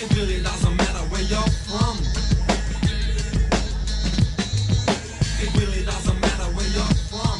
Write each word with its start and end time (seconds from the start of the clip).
It 0.00 0.44
doesn't 0.44 0.76
matter 0.76 1.04
where 1.10 1.22
you're 1.22 1.52
from. 1.66 1.96
It 5.42 5.50
really 5.58 5.84
doesn't 5.84 6.20
matter 6.20 6.48
where 6.56 6.70
you're 6.76 6.94
from. 7.10 7.38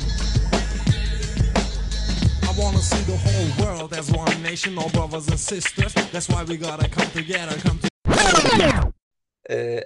I 2.48 2.60
wanna 2.60 2.78
see 2.78 3.02
the 3.04 3.16
whole 3.16 3.64
world 3.64 3.92
as 3.92 4.10
one 4.10 4.42
nation, 4.42 4.76
all 4.76 4.90
brothers 4.90 5.28
and 5.28 5.38
sisters. 5.38 5.94
That's 6.12 6.28
why 6.28 6.42
we 6.42 6.56
gotta 6.56 6.88
come 6.88 7.08
together, 7.12 7.56
come 7.60 7.78
together. 7.78 8.92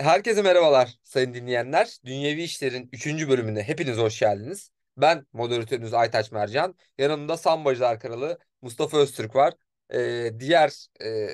Herkese 0.00 0.42
merhabalar 0.42 0.98
sayın 1.02 1.34
dinleyenler. 1.34 1.96
Dünyevi 2.04 2.42
İşler'in 2.42 2.88
3. 2.92 3.28
bölümüne 3.28 3.62
hepiniz 3.62 3.98
hoş 3.98 4.18
geldiniz. 4.18 4.70
Ben 4.96 5.26
moderatörünüz 5.32 5.94
Aytaç 5.94 6.32
Mercan. 6.32 6.74
Yanımda 6.98 7.36
Sambacılar 7.36 8.00
Kralı 8.00 8.38
Mustafa 8.62 8.98
Öztürk 8.98 9.36
var. 9.36 9.54
Ee, 9.94 10.32
diğer 10.40 10.86
e, 11.04 11.28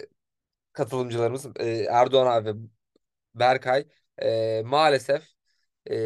katılımcılarımız 0.78 1.46
e, 1.56 1.86
Erdoğan 1.90 2.26
abi 2.26 2.60
Berkay 3.34 3.86
e, 4.22 4.62
maalesef 4.64 5.22
e, 5.86 5.96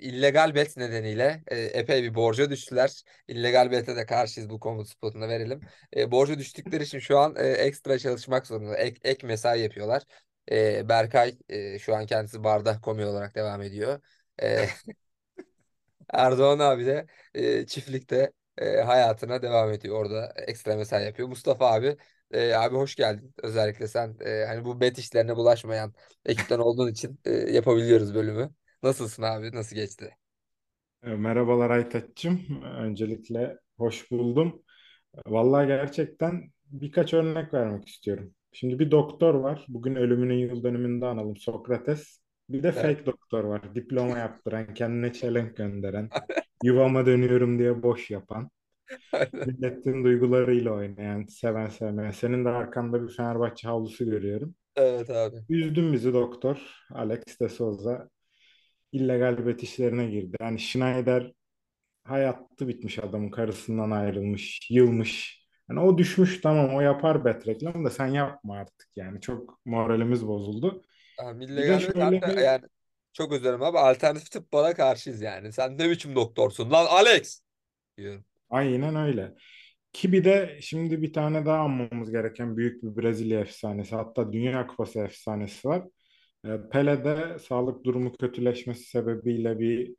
illegal 0.00 0.54
bet 0.54 0.76
nedeniyle 0.76 1.42
epey 1.50 2.02
bir 2.02 2.14
borca 2.14 2.50
düştüler. 2.50 3.02
İllegal 3.28 3.70
bete 3.70 3.96
de 3.96 4.06
karşıyız 4.06 4.50
bu 4.50 4.60
komut 4.60 4.88
spotuna 4.88 5.28
verelim. 5.28 5.60
E, 5.96 6.10
borca 6.10 6.38
düştükleri 6.38 6.82
için 6.82 6.98
şu 6.98 7.18
an 7.18 7.36
ekstra 7.36 7.98
çalışmak 7.98 8.46
zorunda. 8.46 8.76
Ek, 8.76 9.00
ek 9.04 9.26
mesai 9.26 9.60
yapıyorlar. 9.60 10.02
Berkay 10.88 11.38
şu 11.78 11.96
an 11.96 12.06
kendisi 12.06 12.44
barda 12.44 12.80
komi 12.80 13.06
olarak 13.06 13.34
devam 13.34 13.62
ediyor. 13.62 14.00
Erdoğan 16.12 16.58
abi 16.58 16.86
de 16.86 17.06
çiftlikte 17.66 18.32
hayatına 18.86 19.42
devam 19.42 19.72
ediyor. 19.72 19.96
Orada 19.96 20.32
ekstra 20.46 20.76
mesai 20.76 21.04
yapıyor. 21.04 21.28
Mustafa 21.28 21.72
abi 21.72 21.96
e, 22.30 22.52
abi 22.54 22.76
hoş 22.76 22.94
geldin. 22.96 23.34
Özellikle 23.42 23.88
sen 23.88 24.16
e, 24.20 24.44
hani 24.46 24.64
bu 24.64 24.80
bet 24.80 24.98
işlerine 24.98 25.36
bulaşmayan 25.36 25.94
ekipten 26.26 26.58
olduğun 26.58 26.88
için 26.92 27.20
e, 27.24 27.30
yapabiliyoruz 27.32 28.14
bölümü. 28.14 28.50
Nasılsın 28.82 29.22
abi? 29.22 29.52
Nasıl 29.56 29.76
geçti? 29.76 30.16
Merhabalar 31.02 31.70
Aytaç'cığım. 31.70 32.62
Öncelikle 32.62 33.58
hoş 33.78 34.10
buldum. 34.10 34.62
Vallahi 35.26 35.66
gerçekten 35.66 36.52
birkaç 36.66 37.14
örnek 37.14 37.54
vermek 37.54 37.88
istiyorum. 37.88 38.34
Şimdi 38.52 38.78
bir 38.78 38.90
doktor 38.90 39.34
var. 39.34 39.64
Bugün 39.68 39.94
ölümünün 39.96 40.34
yıl 40.38 40.64
dönümünde 40.64 41.06
analım 41.06 41.36
Sokrates. 41.36 42.20
Bir 42.48 42.62
de 42.62 42.68
Evet. 42.68 42.96
fake 42.96 43.06
doktor 43.06 43.44
var. 43.44 43.74
Diploma 43.74 44.18
yaptıran, 44.18 44.74
kendine 44.74 45.12
çelenk 45.12 45.56
gönderen, 45.56 46.10
yuvama 46.62 47.06
dönüyorum 47.06 47.58
diye 47.58 47.82
boş 47.82 48.10
yapan, 48.10 48.50
milletin 49.32 50.04
duygularıyla 50.04 50.72
oynayan, 50.72 51.26
seven 51.26 51.68
sevmeyen. 51.68 52.10
Senin 52.10 52.44
de 52.44 52.48
arkanda 52.48 53.02
bir 53.02 53.14
Fenerbahçe 53.14 53.68
havlusu 53.68 54.04
görüyorum. 54.04 54.54
Evet 54.76 55.10
abi. 55.10 55.36
Üzdün 55.48 55.92
bizi 55.92 56.12
doktor. 56.12 56.56
Alex 56.94 57.40
de 57.40 57.48
Souza 57.48 58.08
illegal 58.92 59.46
bet 59.46 59.62
işlerine 59.62 60.06
girdi. 60.06 60.36
Yani 60.40 60.58
Schneider 60.58 61.32
hayatı 62.04 62.68
bitmiş 62.68 62.98
adamın 62.98 63.30
karısından 63.30 63.90
ayrılmış, 63.90 64.70
yılmış. 64.70 65.40
Yani 65.70 65.80
o 65.80 65.98
düşmüş 65.98 66.40
tamam 66.40 66.74
o 66.74 66.80
yapar 66.80 67.24
bet 67.24 67.48
reklam 67.48 67.84
da 67.84 67.90
sen 67.90 68.06
yapma 68.06 68.56
artık 68.56 68.88
yani 68.96 69.20
çok 69.20 69.60
moralimiz 69.64 70.26
bozuldu. 70.26 70.82
Abi 71.18 71.40
Bir 71.40 71.48
illegal 71.48 71.78
bet 71.80 71.94
şöyle 71.94 72.22
bir 72.22 72.36
yani 72.36 72.64
çok 73.12 73.32
dilerim 73.32 73.62
abi 73.62 73.78
alternatif 73.78 74.30
tıp 74.30 74.52
bana 74.52 74.74
karşıyız 74.74 75.20
yani. 75.20 75.52
Sen 75.52 75.78
ne 75.78 75.90
biçim 75.90 76.14
doktorsun 76.16 76.70
lan 76.70 76.86
Alex 76.86 77.40
diyorum. 77.98 78.24
Aynen 78.50 78.96
öyle. 78.96 79.34
Ki 79.92 80.12
bir 80.12 80.24
de 80.24 80.58
şimdi 80.62 81.02
bir 81.02 81.12
tane 81.12 81.46
daha 81.46 81.58
anmamız 81.58 82.10
gereken 82.10 82.56
büyük 82.56 82.82
bir 82.82 83.02
Brezilya 83.02 83.40
efsanesi 83.40 83.96
hatta 83.96 84.32
Dünya 84.32 84.66
Kupası 84.66 84.98
efsanesi 85.00 85.68
var. 85.68 85.82
E, 86.44 86.48
Pele'de 86.72 87.38
sağlık 87.38 87.84
durumu 87.84 88.12
kötüleşmesi 88.12 88.84
sebebiyle 88.84 89.58
bir 89.58 89.94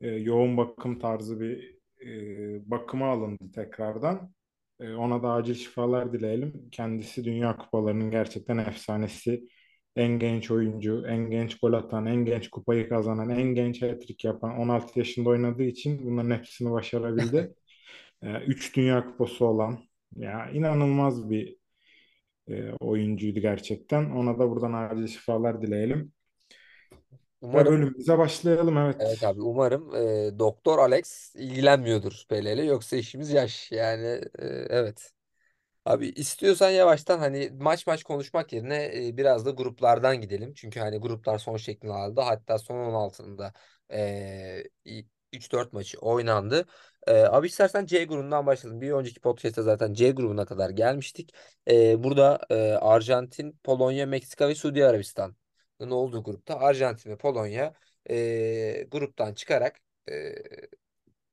e, 0.00 0.08
yoğun 0.10 0.56
bakım 0.56 0.98
tarzı 0.98 1.40
bir 1.40 1.74
e, 2.06 2.70
bakıma 2.70 3.06
alındı 3.12 3.52
tekrardan. 3.54 4.34
E, 4.80 4.92
ona 4.94 5.22
da 5.22 5.30
acil 5.32 5.54
şifalar 5.54 6.12
dileyelim. 6.12 6.68
Kendisi 6.72 7.24
Dünya 7.24 7.56
Kupalarının 7.56 8.10
gerçekten 8.10 8.58
efsanesi. 8.58 9.48
En 9.96 10.18
genç 10.18 10.50
oyuncu, 10.50 11.04
en 11.08 11.30
genç 11.30 11.58
gol 11.58 11.72
atan, 11.72 12.06
en 12.06 12.24
genç 12.24 12.48
kupayı 12.50 12.88
kazanan, 12.88 13.30
en 13.30 13.54
genç 13.54 13.82
hat-trick 13.82 14.28
yapan 14.28 14.58
16 14.58 14.98
yaşında 14.98 15.28
oynadığı 15.30 15.62
için 15.62 16.06
bunların 16.06 16.30
hepsini 16.38 16.70
başarabildi. 16.70 17.54
E, 18.24 18.44
üç 18.46 18.76
Dünya 18.76 19.06
Kupası 19.06 19.44
olan 19.44 19.78
ya 20.16 20.50
inanılmaz 20.50 21.30
bir 21.30 21.56
e, 22.48 22.72
oyuncuydu 22.80 23.40
gerçekten. 23.40 24.10
Ona 24.10 24.38
da 24.38 24.50
buradan 24.50 24.72
acil 24.72 25.06
şifalar 25.06 25.62
dileyelim. 25.62 26.12
Umarım 27.40 27.72
bölümümüze 27.72 28.18
başlayalım 28.18 28.78
evet. 28.78 28.96
evet 29.00 29.24
abi 29.24 29.40
umarım 29.40 29.94
e, 29.94 30.38
Doktor 30.38 30.78
Alex 30.78 31.34
ilgilenmiyordur 31.34 32.24
Pele'yle 32.28 32.64
yoksa 32.64 32.96
işimiz 32.96 33.30
yaş 33.30 33.72
yani 33.72 34.06
e, 34.38 34.46
evet. 34.68 35.10
Abi 35.84 36.08
istiyorsan 36.08 36.70
yavaştan 36.70 37.18
hani 37.18 37.50
maç 37.60 37.86
maç 37.86 38.02
konuşmak 38.02 38.52
yerine 38.52 38.90
e, 38.94 39.16
biraz 39.16 39.46
da 39.46 39.50
gruplardan 39.50 40.20
gidelim. 40.20 40.54
Çünkü 40.54 40.80
hani 40.80 40.98
gruplar 40.98 41.38
son 41.38 41.56
şeklini 41.56 41.92
aldı. 41.92 42.20
Hatta 42.20 42.58
son 42.58 42.76
16'ında 42.76 43.52
e, 43.92 44.64
3-4 45.32 45.72
maçı 45.72 45.98
oynandı. 45.98 46.66
E, 47.06 47.12
abi 47.22 47.46
istersen 47.46 47.86
C 47.86 48.04
grubundan 48.04 48.46
başlayalım. 48.46 48.80
Bir 48.80 48.92
önceki 48.92 49.20
podcast'te 49.20 49.62
zaten 49.62 49.92
C 49.94 50.10
grubuna 50.10 50.44
kadar 50.46 50.70
gelmiştik. 50.70 51.34
E, 51.70 52.04
burada 52.04 52.40
e, 52.50 52.54
Arjantin, 52.72 53.60
Polonya, 53.64 54.06
Meksika 54.06 54.48
ve 54.48 54.54
Suudi 54.54 54.86
Arabistan'ın 54.86 55.90
olduğu 55.90 56.22
grupta 56.24 56.60
Arjantin 56.60 57.10
ve 57.10 57.16
Polonya 57.16 57.74
e, 58.10 58.86
gruptan 58.90 59.34
çıkarak 59.34 59.80
e, 60.10 60.34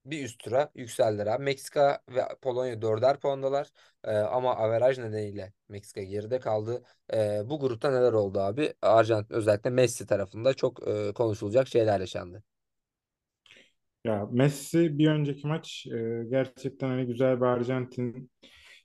bir 0.05 0.25
üst 0.25 0.39
tura 0.39 0.71
yükseldiler. 0.75 1.39
Meksika 1.39 2.01
ve 2.09 2.21
Polonya 2.41 2.81
dörder 2.81 3.19
puandalar. 3.19 3.71
Ee, 4.03 4.11
ama 4.17 4.55
averaj 4.55 4.97
nedeniyle 4.97 5.53
Meksika 5.69 6.01
geride 6.03 6.39
kaldı. 6.39 6.83
Ee, 7.13 7.41
bu 7.45 7.59
grupta 7.59 7.91
neler 7.91 8.13
oldu 8.13 8.39
abi? 8.39 8.73
Arjantin 8.81 9.35
özellikle 9.35 9.69
Messi 9.69 10.05
tarafında 10.05 10.53
çok 10.53 10.87
e, 10.87 11.13
konuşulacak 11.13 11.67
şeyler 11.67 11.99
yaşandı. 11.99 12.43
Ya 14.05 14.27
Messi 14.31 14.97
bir 14.99 15.07
önceki 15.07 15.47
maç 15.47 15.87
e, 15.87 16.23
gerçekten 16.29 16.87
hani 16.89 17.07
güzel 17.07 17.37
bir 17.41 17.45
Arjantin 17.45 18.31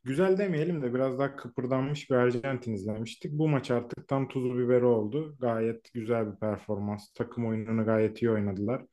güzel 0.04 0.38
demeyelim 0.38 0.82
de 0.82 0.94
biraz 0.94 1.18
daha 1.18 1.36
kıpırdanmış 1.36 2.10
bir 2.10 2.14
Arjantin 2.16 2.72
izlemiştik. 2.74 3.32
Bu 3.32 3.48
maç 3.48 3.70
artık 3.70 4.08
tam 4.08 4.28
tuzu 4.28 4.58
biberi 4.58 4.84
oldu. 4.84 5.36
Gayet 5.40 5.92
güzel 5.94 6.32
bir 6.32 6.40
performans. 6.40 7.12
Takım 7.14 7.46
oyununu 7.46 7.84
gayet 7.86 8.22
iyi 8.22 8.30
oynadılar. 8.30 8.86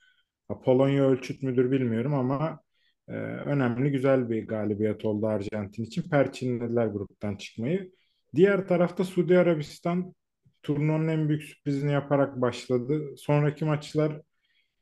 Ha, 0.47 0.61
Polonya 0.61 1.03
ölçüt 1.09 1.43
müdür 1.43 1.71
bilmiyorum 1.71 2.13
ama 2.13 2.59
e, 3.07 3.13
önemli 3.13 3.91
güzel 3.91 4.29
bir 4.29 4.47
galibiyet 4.47 5.05
oldu 5.05 5.27
Arjantin 5.27 5.83
için. 5.83 6.09
Perçinlediler 6.09 6.87
gruptan 6.87 7.35
çıkmayı. 7.35 7.91
Diğer 8.35 8.67
tarafta 8.67 9.03
Suudi 9.03 9.37
Arabistan 9.37 10.13
turnuvanın 10.63 11.07
en 11.07 11.29
büyük 11.29 11.43
sürprizini 11.43 11.91
yaparak 11.91 12.41
başladı. 12.41 13.17
Sonraki 13.17 13.65
maçlar 13.65 14.21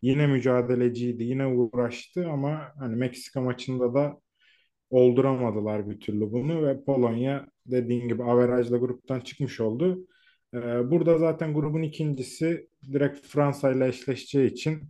Yine 0.02 0.28
mücadeleciydi, 0.28 1.24
yine 1.24 1.48
uğraştı 1.48 2.30
ama 2.30 2.74
hani 2.80 2.96
Meksika 2.96 3.42
maçında 3.42 3.94
da 3.94 4.22
olduramadılar 4.90 5.90
bir 5.90 6.00
türlü 6.00 6.32
bunu 6.32 6.68
ve 6.68 6.84
Polonya 6.84 7.48
dediğin 7.66 8.08
gibi 8.08 8.24
averajla 8.24 8.78
gruptan 8.78 9.20
çıkmış 9.20 9.60
oldu. 9.60 10.08
Ee, 10.54 10.58
burada 10.92 11.18
zaten 11.18 11.54
grubun 11.54 11.82
ikincisi 11.82 12.68
direkt 12.94 13.28
Fransa 13.28 13.72
ile 13.72 13.88
eşleşeceği 13.88 14.52
için 14.52 14.90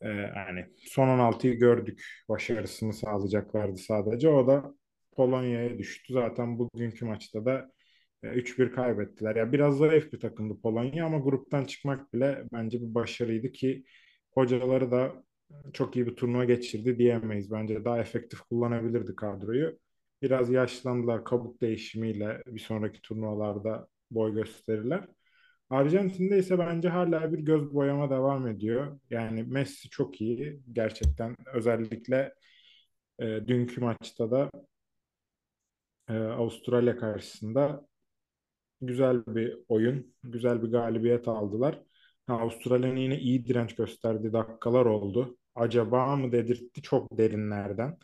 e, 0.00 0.08
yani 0.08 0.66
son 0.76 1.08
16'yı 1.08 1.54
gördük. 1.54 2.04
Başarısını 2.28 2.92
sağlayacaklardı 2.92 3.76
sadece. 3.78 4.28
O 4.28 4.46
da 4.46 4.74
Polonya'ya 5.12 5.78
düştü. 5.78 6.12
Zaten 6.12 6.58
bugünkü 6.58 7.04
maçta 7.04 7.44
da 7.44 7.72
e, 8.22 8.28
3-1 8.28 8.72
kaybettiler. 8.72 9.36
Ya 9.36 9.52
biraz 9.52 9.76
zayıf 9.78 10.12
bir 10.12 10.20
takımdı 10.20 10.60
Polonya 10.62 11.06
ama 11.06 11.18
gruptan 11.18 11.64
çıkmak 11.64 12.14
bile 12.14 12.44
bence 12.52 12.80
bir 12.80 12.94
başarıydı 12.94 13.52
ki 13.52 13.84
hocaları 14.30 14.90
da 14.90 15.24
çok 15.72 15.96
iyi 15.96 16.06
bir 16.06 16.16
turnuva 16.16 16.44
geçirdi 16.44 16.98
diyemeyiz. 16.98 17.50
Bence 17.50 17.84
daha 17.84 17.98
efektif 18.00 18.40
kullanabilirdi 18.40 19.16
kadroyu. 19.16 19.78
Biraz 20.22 20.50
yaşlandılar 20.50 21.24
kabuk 21.24 21.60
değişimiyle 21.60 22.42
bir 22.46 22.60
sonraki 22.60 23.02
turnuvalarda 23.02 23.88
boy 24.10 24.34
gösterirler. 24.34 25.04
Arjantin'de 25.70 26.38
ise 26.38 26.58
bence 26.58 26.88
hala 26.88 27.32
bir 27.32 27.38
göz 27.38 27.74
boyama 27.74 28.10
devam 28.10 28.46
ediyor. 28.48 29.00
Yani 29.10 29.42
Messi 29.42 29.90
çok 29.90 30.20
iyi 30.20 30.60
gerçekten 30.72 31.36
özellikle 31.54 32.34
e, 33.18 33.26
dünkü 33.48 33.80
maçta 33.80 34.30
da 34.30 34.50
e, 36.08 36.12
Avustralya 36.14 36.96
karşısında 36.96 37.86
güzel 38.80 39.26
bir 39.26 39.58
oyun, 39.68 40.14
güzel 40.24 40.62
bir 40.62 40.68
galibiyet 40.68 41.28
aldılar. 41.28 41.82
Avustralya'nın 42.32 42.96
yine 42.96 43.18
iyi 43.18 43.46
direnç 43.46 43.74
gösterdiği 43.74 44.32
dakikalar 44.32 44.86
oldu. 44.86 45.38
Acaba 45.54 46.16
mı 46.16 46.32
dedirtti 46.32 46.82
çok 46.82 47.18
derinlerden. 47.18 47.98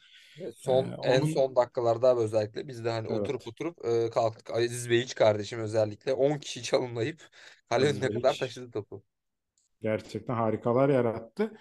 Son 0.54 0.92
Ee, 0.92 0.96
en 1.02 1.24
onun 1.24 1.24
son 1.24 1.56
dakikalarda 1.56 2.16
özellikle 2.16 2.68
biz 2.68 2.84
de 2.84 2.90
hani 2.90 3.08
oturup 3.08 3.42
evet 3.42 3.46
oturup 3.46 3.84
e, 3.84 4.10
kalktık. 4.10 4.50
Aziz 4.50 4.90
Beyiç 4.90 5.14
kardeşim 5.14 5.60
özellikle 5.60 6.12
10 6.12 6.38
kişi 6.38 6.62
çalımlayıp 6.62 7.28
kale 7.70 7.86
önüne 7.86 8.10
kadar 8.10 8.34
taşıdı 8.34 8.70
topu. 8.70 9.04
gerçekten 9.82 10.34
harikalar 10.34 10.88
yarattı. 10.88 11.52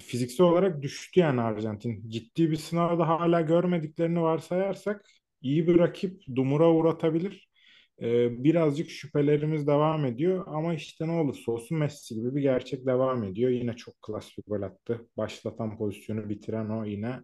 Fiziksel 0.00 0.46
olarak 0.46 0.82
düştü 0.82 1.20
yani 1.20 1.40
Arjantin. 1.40 2.10
Ciddi 2.10 2.50
bir 2.50 2.56
sınavda 2.56 3.08
hala 3.08 3.40
görmediklerini 3.40 4.22
varsayarsak 4.22 5.06
iyi 5.42 5.68
bir 5.68 5.78
rakip 5.78 6.22
dumura 6.36 6.70
uğratabilir. 6.72 7.45
Ee, 8.02 8.44
birazcık 8.44 8.90
şüphelerimiz 8.90 9.66
devam 9.66 10.04
ediyor 10.06 10.44
ama 10.46 10.74
işte 10.74 11.08
ne 11.08 11.12
olursa 11.12 11.52
olsun 11.52 11.78
Messi 11.78 12.14
gibi 12.14 12.34
bir 12.36 12.42
gerçek 12.42 12.86
devam 12.86 13.24
ediyor. 13.24 13.50
Yine 13.50 13.76
çok 13.76 14.02
klas 14.02 14.38
bir 14.38 14.42
gol 14.46 14.62
attı. 14.62 15.08
Başlatan 15.16 15.78
pozisyonu 15.78 16.28
bitiren 16.28 16.70
o 16.70 16.84
yine. 16.84 17.20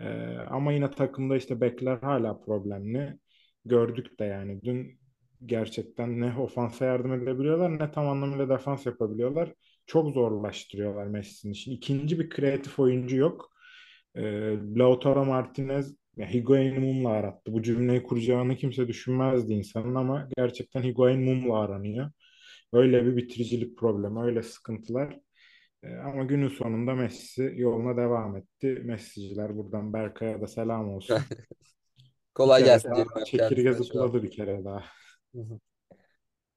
Ee, 0.00 0.36
ama 0.50 0.72
yine 0.72 0.90
takımda 0.90 1.36
işte 1.36 1.60
bekler 1.60 1.98
hala 1.98 2.40
problemli. 2.40 3.18
Gördük 3.64 4.20
de 4.20 4.24
yani 4.24 4.62
dün 4.62 5.00
gerçekten 5.46 6.20
ne 6.20 6.36
ofansa 6.38 6.84
yardım 6.84 7.12
edebiliyorlar 7.12 7.78
ne 7.78 7.90
tam 7.92 8.08
anlamıyla 8.08 8.48
defans 8.48 8.86
yapabiliyorlar. 8.86 9.54
Çok 9.86 10.10
zorlaştırıyorlar 10.10 11.06
Messi'nin 11.06 11.52
için. 11.52 11.72
İkinci 11.72 12.18
bir 12.20 12.30
kreatif 12.30 12.78
oyuncu 12.78 13.16
yok. 13.16 13.50
Ee, 14.16 14.56
Lautaro 14.76 15.24
Martinez 15.24 15.96
ya 16.18 16.34
Higuain'i 16.34 16.78
mumla 16.78 17.08
arattı. 17.08 17.52
Bu 17.52 17.62
cümleyi 17.62 18.02
kuracağını 18.02 18.56
kimse 18.56 18.88
düşünmezdi 18.88 19.52
insanın 19.52 19.94
ama 19.94 20.28
gerçekten 20.36 20.82
Higuain 20.82 21.20
mumla 21.20 21.58
aranıyor. 21.58 22.10
Öyle 22.72 23.06
bir 23.06 23.16
bitiricilik 23.16 23.78
problemi, 23.78 24.22
öyle 24.22 24.42
sıkıntılar. 24.42 25.20
Ee, 25.82 25.96
ama 25.96 26.24
günün 26.24 26.48
sonunda 26.48 26.94
Messi 26.94 27.52
yoluna 27.56 27.96
devam 27.96 28.36
etti. 28.36 28.82
Messi'ciler 28.84 29.56
buradan 29.56 29.92
Berkay'a 29.92 30.40
da 30.40 30.46
selam 30.46 30.90
olsun. 30.90 31.18
Kolay 32.34 32.64
gelsin 32.64 32.90
çekirge 33.26 33.72
zıpladı 33.72 34.22
bir 34.22 34.30
kere 34.30 34.64
daha. 34.64 34.84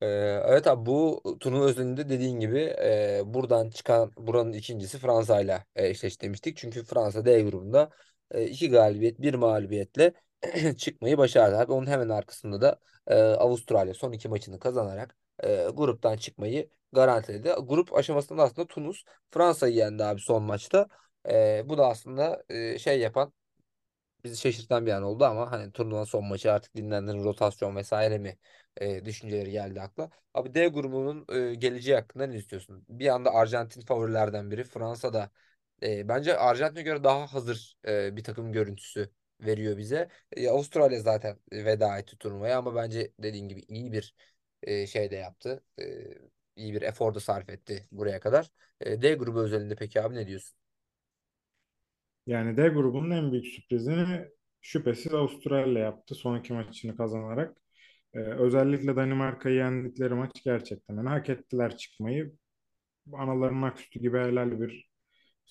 Ee, 0.01 0.07
evet 0.45 0.67
abi 0.67 0.85
bu 0.85 1.21
turnuva 1.39 1.65
özelinde 1.65 2.09
dediğin 2.09 2.39
gibi 2.39 2.59
e, 2.59 3.21
buradan 3.25 3.69
çıkan 3.69 4.11
buranın 4.17 4.53
ikincisi 4.53 4.97
Fransa 4.97 5.41
ile 5.41 5.65
e, 5.75 5.87
eşleştirmiştik. 5.87 6.57
Çünkü 6.57 6.83
Fransa 6.83 7.25
D 7.25 7.41
grubunda 7.41 7.81
e, 7.83 8.20
iki 8.39 8.69
galibiyet 8.69 9.21
bir 9.21 9.33
mağlubiyetle 9.33 10.13
çıkmayı 10.77 11.17
başardı. 11.17 11.57
Abi 11.57 11.71
onun 11.71 11.87
hemen 11.87 12.09
arkasında 12.09 12.61
da 12.61 12.79
e, 13.07 13.15
Avustralya 13.15 13.93
son 13.93 14.11
iki 14.11 14.29
maçını 14.29 14.59
kazanarak 14.59 15.15
e, 15.43 15.67
gruptan 15.73 16.17
çıkmayı 16.17 16.69
garantiledi. 16.93 17.49
Grup 17.63 17.93
aşamasında 17.95 18.43
aslında 18.43 18.67
Tunus 18.67 19.03
Fransa'yı 19.31 19.75
yendi 19.75 20.03
abi 20.03 20.21
son 20.21 20.43
maçta. 20.43 20.87
E, 21.29 21.63
bu 21.69 21.77
da 21.77 21.87
aslında 21.87 22.43
e, 22.49 22.79
şey 22.79 22.99
yapan 22.99 23.33
bizi 24.23 24.37
şaşırtan 24.37 24.85
bir 24.85 24.91
an 24.91 25.03
oldu 25.03 25.25
ama 25.25 25.51
hani 25.51 25.71
turnuvanın 25.71 26.03
son 26.05 26.25
maçı 26.25 26.51
artık 26.51 26.75
dinlendirin 26.75 27.23
rotasyon 27.23 27.75
vesaire 27.75 28.17
mi 28.17 28.37
e, 28.77 29.05
düşünceleri 29.05 29.51
geldi 29.51 29.81
akla. 29.81 30.09
Abi 30.33 30.53
D 30.53 30.67
grubunun 30.67 31.25
e, 31.51 31.55
geleceği 31.55 31.95
hakkında 31.95 32.27
ne 32.27 32.35
istiyorsun? 32.37 32.85
Bir 32.89 33.07
anda 33.07 33.33
Arjantin 33.33 33.81
favorilerden 33.81 34.51
biri. 34.51 34.63
Fransa 34.63 35.13
da 35.13 35.29
e, 35.83 36.07
bence 36.07 36.37
Arjantin'e 36.37 36.83
göre 36.83 37.03
daha 37.03 37.27
hazır 37.33 37.77
e, 37.87 38.15
bir 38.15 38.23
takım 38.23 38.51
görüntüsü 38.51 39.09
veriyor 39.41 39.77
bize. 39.77 40.09
E, 40.31 40.49
Avustralya 40.49 40.99
zaten 40.99 41.37
veda 41.53 41.97
etti 41.99 42.17
turnuvaya 42.17 42.57
ama 42.57 42.75
bence 42.75 43.11
dediğin 43.19 43.49
gibi 43.49 43.59
iyi 43.67 43.91
bir 43.91 44.15
e, 44.63 44.87
şey 44.87 45.11
de 45.11 45.15
yaptı. 45.15 45.63
E, 45.79 45.83
iyi 46.55 46.73
bir 46.73 46.81
efor 46.81 47.13
da 47.15 47.19
sarf 47.19 47.49
etti 47.49 47.87
buraya 47.91 48.19
kadar. 48.19 48.51
E, 48.81 49.01
D 49.01 49.13
grubu 49.15 49.39
özelinde 49.41 49.75
peki 49.75 50.01
abi 50.01 50.15
ne 50.15 50.27
diyorsun? 50.27 50.57
Yani 52.27 52.57
D 52.57 52.67
grubunun 52.69 53.11
en 53.11 53.31
büyük 53.31 53.47
sürprizini 53.47 54.25
şüphesiz 54.61 55.13
Avustralya 55.13 55.83
yaptı 55.83 56.15
son 56.15 56.39
iki 56.39 56.53
maçını 56.53 56.97
kazanarak. 56.97 57.57
Ee, 58.13 58.19
özellikle 58.19 58.95
Danimarka'yı 58.95 59.55
yendikleri 59.55 60.13
maç 60.13 60.43
gerçekten 60.45 60.95
yani 60.95 61.09
hak 61.09 61.29
ettiler 61.29 61.77
çıkmayı. 61.77 62.33
Analarının 63.13 63.61
aküstü 63.61 63.99
gibi 63.99 64.19
helal 64.19 64.61
bir 64.61 64.90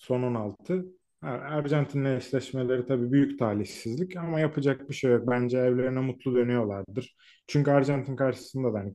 son 0.01 0.23
16. 0.23 0.85
Ha, 1.21 1.29
Arjantin'le 1.31 2.17
eşleşmeleri 2.17 2.87
tabii 2.87 3.13
büyük 3.13 3.39
talihsizlik 3.39 4.17
ama 4.17 4.41
yapacak 4.41 4.89
bir 4.89 4.95
şey 4.95 5.11
yok. 5.13 5.29
Bence 5.29 5.59
evlerine 5.59 6.01
mutlu 6.01 6.35
dönüyorlardır. 6.35 7.17
Çünkü 7.47 7.71
Arjantin 7.71 8.17
karşısında 8.17 8.75
da 8.75 8.79
hani 8.79 8.95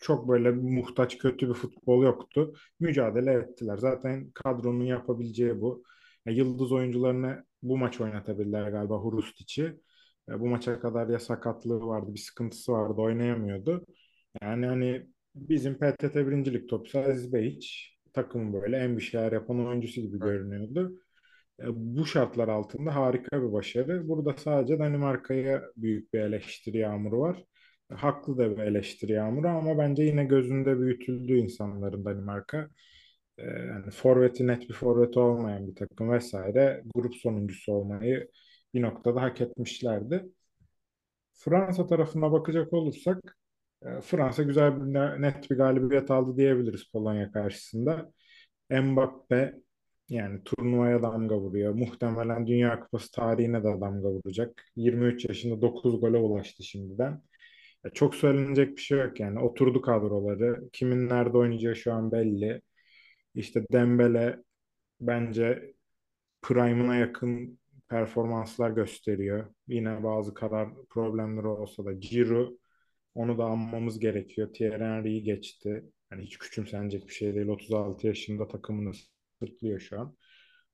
çok 0.00 0.28
böyle 0.28 0.50
muhtaç 0.50 1.18
kötü 1.18 1.48
bir 1.48 1.54
futbol 1.54 2.04
yoktu. 2.04 2.54
Mücadele 2.80 3.32
ettiler. 3.32 3.76
Zaten 3.76 4.30
kadronun 4.34 4.84
yapabileceği 4.84 5.60
bu. 5.60 5.84
Yıldız 6.26 6.72
oyuncularını 6.72 7.44
bu 7.62 7.78
maç 7.78 8.00
oynatabilirler 8.00 8.70
galiba 8.70 8.96
Hurustic'i. 8.98 9.80
Bu 10.28 10.46
maça 10.48 10.80
kadar 10.80 11.08
ya 11.08 11.18
sakatlığı 11.18 11.86
vardı, 11.86 12.14
bir 12.14 12.18
sıkıntısı 12.20 12.72
vardı, 12.72 13.00
oynayamıyordu. 13.00 13.86
Yani 14.42 14.66
hani 14.66 15.06
bizim 15.34 15.78
PTT 15.78 16.14
birincilik 16.16 16.68
topçusu 16.68 16.98
Aziz 16.98 17.32
Beyiç 17.32 17.91
takımın 18.12 18.52
böyle 18.52 18.76
en 18.76 18.96
bir 18.96 19.02
şeyler 19.02 19.32
yapan 19.32 19.66
oyuncusu 19.66 20.00
gibi 20.00 20.18
görünüyordu. 20.18 20.92
E, 21.60 21.64
Bu 21.68 22.06
şartlar 22.06 22.48
altında 22.48 22.96
harika 22.96 23.42
bir 23.42 23.52
başarı. 23.52 24.08
Burada 24.08 24.34
sadece 24.38 24.78
Danimarka'ya 24.78 25.62
büyük 25.76 26.14
bir 26.14 26.20
eleştiri 26.20 26.78
yağmuru 26.78 27.20
var. 27.20 27.44
E, 27.92 27.94
Haklı 27.94 28.38
da 28.38 28.50
bir 28.56 28.62
eleştiri 28.62 29.12
yağmuru 29.12 29.48
ama 29.48 29.78
bence 29.78 30.02
yine 30.02 30.24
gözünde 30.24 30.78
büyütüldü 30.80 31.34
insanların 31.38 32.04
Danimarka. 32.04 32.68
E, 33.38 33.44
Yani 33.46 33.90
forveti 33.90 34.46
net 34.46 34.68
bir 34.68 34.74
forveti 34.74 35.18
olmayan 35.18 35.68
bir 35.68 35.74
takım 35.76 36.10
vesaire 36.12 36.82
grup 36.94 37.16
sonuncusu 37.16 37.72
olmayı 37.72 38.30
bir 38.74 38.82
noktada 38.82 39.22
hak 39.22 39.40
etmişlerdi. 39.40 40.24
Fransa 41.34 41.86
tarafına 41.86 42.32
bakacak 42.32 42.72
olursak 42.72 43.36
Fransa 44.02 44.42
güzel 44.42 44.76
bir 44.76 44.94
net 45.22 45.50
bir 45.50 45.56
galibiyet 45.56 46.10
aldı 46.10 46.36
diyebiliriz 46.36 46.84
Polonya 46.92 47.32
karşısında. 47.32 48.12
Mbappe 48.70 49.54
yani 50.08 50.44
turnuvaya 50.44 51.02
damga 51.02 51.38
vuruyor. 51.38 51.74
Muhtemelen 51.74 52.46
Dünya 52.46 52.80
Kupası 52.80 53.10
tarihine 53.12 53.60
de 53.60 53.64
damga 53.80 54.08
vuracak. 54.08 54.64
23 54.76 55.24
yaşında 55.24 55.62
9 55.62 56.00
gole 56.00 56.18
ulaştı 56.18 56.64
şimdiden. 56.64 57.22
Ya 57.84 57.90
Çok 57.94 58.14
söylenecek 58.14 58.76
bir 58.76 58.82
şey 58.82 58.98
yok 58.98 59.20
yani. 59.20 59.38
Oturdu 59.40 59.82
kadroları. 59.82 60.70
Kimin 60.72 61.08
nerede 61.08 61.38
oynayacağı 61.38 61.76
şu 61.76 61.92
an 61.92 62.12
belli. 62.12 62.62
İşte 63.34 63.64
Dembele 63.72 64.38
bence 65.00 65.74
prime'ına 66.42 66.96
yakın 66.96 67.58
performanslar 67.88 68.70
gösteriyor. 68.70 69.54
Yine 69.68 70.04
bazı 70.04 70.34
karar 70.34 70.68
problemleri 70.90 71.46
olsa 71.46 71.84
da 71.84 71.92
Giroud 71.92 72.61
onu 73.14 73.38
da 73.38 73.44
anmamız 73.44 73.98
gerekiyor. 73.98 74.52
Thierry 74.52 74.84
Henry'yi 74.84 75.22
geçti. 75.22 75.84
Yani 76.12 76.22
hiç 76.22 76.38
küçümsenecek 76.38 77.08
bir 77.08 77.12
şey 77.12 77.34
değil. 77.34 77.48
36 77.48 78.06
yaşında 78.06 78.48
takımını 78.48 78.92
sırtlıyor 79.38 79.80
şu 79.80 80.00
an. 80.00 80.16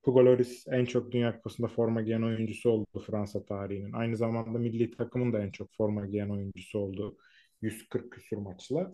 Hugo 0.03 0.25
Lloris 0.25 0.65
en 0.67 0.85
çok 0.85 1.11
Dünya 1.11 1.35
Kupası'nda 1.35 1.67
forma 1.67 2.01
giyen 2.01 2.21
oyuncusu 2.21 2.69
oldu 2.69 3.03
Fransa 3.07 3.45
tarihinin. 3.45 3.93
Aynı 3.93 4.17
zamanda 4.17 4.59
milli 4.59 4.91
takımın 4.91 5.33
da 5.33 5.43
en 5.43 5.51
çok 5.51 5.73
forma 5.77 6.05
giyen 6.05 6.29
oyuncusu 6.29 6.79
oldu 6.79 7.17
140 7.61 8.11
küsur 8.11 8.37
maçla. 8.37 8.93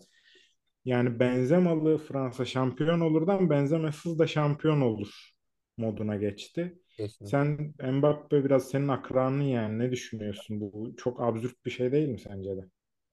Yani 0.86 1.20
Benzemalı 1.20 1.98
Fransa 1.98 2.46
şampiyon 2.46 3.00
olurdan 3.00 3.50
Benzema'sız 3.50 4.20
da 4.20 4.28
şampiyon 4.28 4.82
olur 4.82 5.32
moduna 5.78 6.16
geçti. 6.16 6.80
Kesinlikle. 6.98 7.30
Sen 7.30 7.74
Mbappe 7.94 8.46
biraz 8.46 8.70
senin 8.70 8.88
akranın 8.88 9.42
yani 9.42 9.80
ne 9.80 9.92
düşünüyorsun? 9.92 10.62
Bu 10.62 10.94
çok 10.98 11.22
absürt 11.22 11.66
bir 11.66 11.72
şey 11.72 11.92
değil 11.92 12.10
mi 12.10 12.20
sence 12.20 12.58
de? 12.58 12.62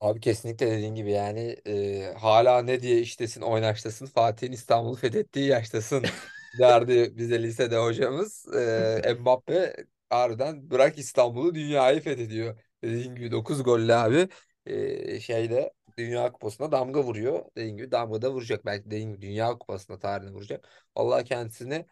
Abi 0.03 0.19
kesinlikle 0.19 0.71
dediğin 0.71 0.95
gibi 0.95 1.11
yani 1.11 1.39
e, 1.67 2.13
hala 2.13 2.61
ne 2.61 2.81
diye 2.81 2.99
iştesin 2.99 3.41
oynaştasın 3.41 4.05
Fatih'in 4.05 4.51
İstanbul'u 4.51 4.95
fethettiği 4.95 5.47
yaştasın 5.47 6.05
derdi 6.59 7.17
bize 7.17 7.43
lisede 7.43 7.77
hocamız. 7.77 8.45
E, 8.55 9.13
Mbappe 9.19 9.75
harbiden 10.09 10.69
bırak 10.71 10.97
İstanbul'u 10.99 11.55
dünyayı 11.55 12.01
fethediyor. 12.01 12.59
Dediğin 12.83 13.15
gibi 13.15 13.31
9 13.31 13.63
golle 13.63 13.95
abi 13.95 14.29
e, 14.65 15.19
şeyde 15.19 15.73
Dünya 15.97 16.31
Kupası'na 16.31 16.71
damga 16.71 17.03
vuruyor. 17.03 17.45
Dediğin 17.57 17.77
gibi 17.77 17.91
damga 17.91 18.21
da 18.21 18.31
vuracak. 18.31 18.65
Belki 18.65 18.85
dediğin 18.85 19.09
gibi 19.13 19.21
Dünya 19.21 19.57
Kupası'na 19.57 19.99
tarihine 19.99 20.31
vuracak. 20.33 20.69
Allah 20.95 21.23
kendisini 21.23 21.85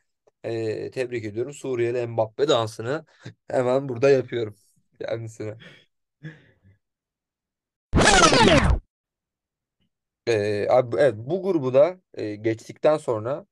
e, 0.43 0.91
tebrik 0.91 1.25
ediyorum. 1.25 1.53
Suriyeli 1.53 2.07
Mbappe 2.07 2.47
dansını 2.47 3.05
hemen 3.47 3.89
burada 3.89 4.09
yapıyorum 4.09 4.55
kendisine. 4.99 5.57
Ee, 10.27 10.67
abi, 10.69 10.95
evet 11.00 11.13
bu 11.17 11.43
grubu 11.43 11.74
da 11.74 12.00
e, 12.13 12.36
geçtikten 12.36 12.98
sonra 12.98 13.45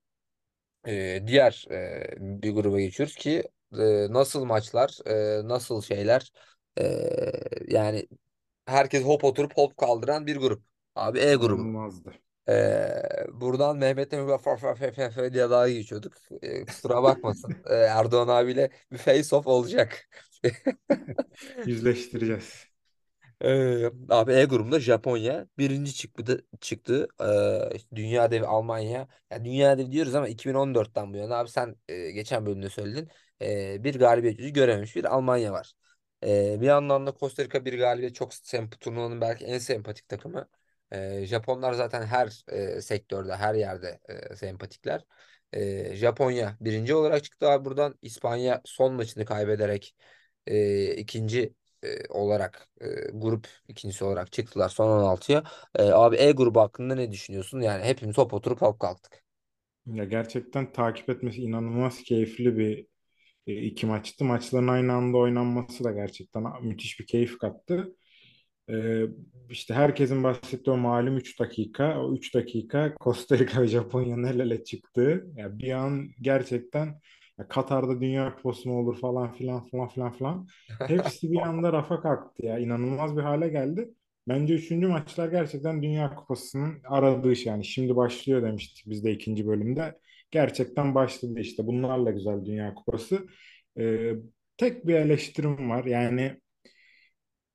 e, 0.88 1.24
diğer 1.28 1.66
e, 1.72 2.08
bir 2.20 2.52
gruba 2.52 2.80
geçiyoruz 2.80 3.16
ki 3.16 3.44
e, 3.80 4.14
nasıl 4.14 4.46
maçlar, 4.46 5.00
e, 5.08 5.48
nasıl 5.48 5.82
şeyler 5.82 6.32
e, 6.80 6.84
yani 7.68 8.08
herkes 8.66 9.04
hop 9.06 9.24
oturup 9.24 9.58
hop 9.58 9.78
kaldıran 9.78 10.28
bir 10.28 10.38
grup. 10.38 10.64
Abi 10.96 11.20
E 11.20 11.36
grubu. 11.36 11.62
İnanılmazdı. 11.62 12.14
Ee, 12.50 13.04
buradan 13.34 13.78
Mehmet'le 13.78 14.12
böyle 14.12 14.38
fa 14.38 14.56
fa 14.58 14.76
fe 14.76 14.92
fe 14.92 15.10
fe 15.12 15.34
diye 15.34 15.50
daha 15.50 15.70
geçiyorduk. 15.70 16.14
Ee, 16.42 16.66
kusura 16.66 17.04
bakmasın. 17.04 17.56
Ee, 17.70 17.76
Erdoğan 17.76 18.28
abiyle 18.28 18.70
bir 18.92 18.98
face 18.98 19.36
off 19.36 19.48
olacak. 19.48 20.10
Yüzleştireceğiz. 21.66 22.69
Ee, 23.42 23.90
abi 24.10 24.34
E 24.34 24.46
grubunda 24.46 24.80
Japonya 24.80 25.48
birinci 25.58 25.94
çıktı 25.96 26.46
çıktı. 26.62 27.08
Ee, 27.22 27.96
dünya 27.96 28.32
devi 28.32 28.46
Almanya. 28.46 29.08
Ya 29.32 29.46
dünya 29.46 29.78
devi 29.78 29.92
diyoruz 29.92 30.16
ama 30.16 30.28
2014'ten 30.28 31.14
bu 31.14 31.18
yana 31.18 31.36
abi 31.36 31.50
sen 31.50 31.76
e, 31.88 32.12
geçen 32.12 32.46
bölümde 32.46 32.70
söyledin. 32.70 33.10
Ee, 33.42 33.84
bir 33.84 34.00
galibiyet 34.00 34.40
yüzü 34.40 34.50
görememiş 34.54 34.96
bir 34.96 35.06
Almanya 35.06 35.54
var. 35.54 35.74
Ee, 36.24 36.58
bir 36.62 36.66
yandan 36.66 37.08
da 37.08 37.14
Costa 37.20 37.44
Rica 37.44 37.66
bir 37.66 37.80
galibiyet 37.80 38.16
çok 38.16 38.34
semp 38.34 38.80
turnuvanın 38.82 39.22
belki 39.22 39.46
en 39.46 39.58
sempatik 39.58 40.08
takımı. 40.10 40.50
Ee, 40.92 41.26
Japonlar 41.26 41.74
zaten 41.74 42.06
her 42.06 42.44
e, 42.48 42.82
sektörde 42.82 43.36
her 43.36 43.54
yerde 43.56 44.00
e, 44.32 44.36
sempatikler. 44.36 45.06
Ee, 45.54 45.96
Japonya 45.96 46.58
birinci 46.62 46.96
olarak 46.96 47.24
çıktı 47.24 47.50
abi 47.50 47.66
buradan. 47.66 47.96
İspanya 48.02 48.62
son 48.66 48.94
maçını 48.94 49.26
kaybederek 49.26 49.96
e, 50.48 50.96
ikinci 50.96 51.54
e, 51.84 52.08
olarak 52.10 52.70
e, 52.82 52.86
grup 53.14 53.48
ikincisi 53.68 54.04
olarak 54.06 54.32
çıktılar 54.32 54.70
son 54.70 55.00
16'ya. 55.00 55.44
E, 55.76 55.84
abi 55.84 56.16
E 56.16 56.32
grubu 56.32 56.60
hakkında 56.62 56.96
ne 56.96 57.12
düşünüyorsun? 57.12 57.62
Yani 57.62 57.84
hepimiz 57.84 58.18
hop 58.18 58.34
oturup 58.34 58.60
kalk 58.60 58.80
kalktık. 58.80 59.24
Ya 59.86 60.04
gerçekten 60.06 60.72
takip 60.74 61.10
etmesi 61.10 61.42
inanılmaz 61.42 62.04
keyifli 62.04 62.58
bir 62.58 62.88
e, 63.48 63.62
iki 63.64 63.86
maçtı. 63.86 64.26
Maçların 64.26 64.68
aynı 64.68 64.94
anda 64.94 65.18
oynanması 65.18 65.84
da 65.84 65.92
gerçekten 65.92 66.44
müthiş 66.66 67.00
bir 67.02 67.08
keyif 67.08 67.38
kattı. 67.40 67.96
Ee, 68.72 69.04
işte 69.50 69.74
herkesin 69.74 70.24
bahsettiği 70.24 70.74
o 70.76 70.78
malum 70.78 71.18
3 71.18 71.40
dakika. 71.40 72.02
O 72.06 72.16
3 72.16 72.36
dakika 72.36 72.96
Costa 73.02 73.40
Rica 73.40 73.62
ve 73.62 73.68
Japonya'nın 73.68 74.24
el 74.24 74.40
ele 74.40 74.64
çıktığı. 74.64 75.28
Ya 75.36 75.60
bir 75.60 75.72
an 75.74 76.10
gerçekten 76.22 77.02
Katar'da 77.48 78.02
Dünya 78.02 78.36
Kupası 78.36 78.70
mı 78.70 78.80
olur 78.80 79.00
falan 79.00 79.34
filan 79.34 79.68
falan 79.68 79.88
filan 79.90 80.12
filan. 80.12 80.48
Hepsi 80.88 81.32
bir 81.32 81.40
anda 81.40 81.74
rafa 81.74 82.02
kalktı 82.02 82.46
ya. 82.46 82.60
İnanılmaz 82.60 83.18
bir 83.18 83.22
hale 83.22 83.48
geldi. 83.50 83.90
Bence 84.28 84.54
üçüncü 84.54 84.88
maçlar 84.88 85.30
gerçekten 85.30 85.84
Dünya 85.84 86.16
Kupası'nın 86.16 86.82
aradığı 86.84 87.36
şey. 87.36 87.52
Yani 87.52 87.66
şimdi 87.66 87.96
başlıyor 87.96 88.42
demiştik 88.44 88.86
biz 88.88 89.04
de 89.04 89.12
ikinci 89.12 89.48
bölümde. 89.48 90.00
Gerçekten 90.32 90.96
başladı 90.96 91.40
işte. 91.40 91.68
Bunlarla 91.68 92.12
güzel 92.12 92.46
Dünya 92.46 92.74
Kupası. 92.76 93.28
Ee, 93.80 94.14
tek 94.58 94.88
bir 94.88 94.96
eleştirim 94.96 95.70
var. 95.70 95.86
Yani 95.86 96.40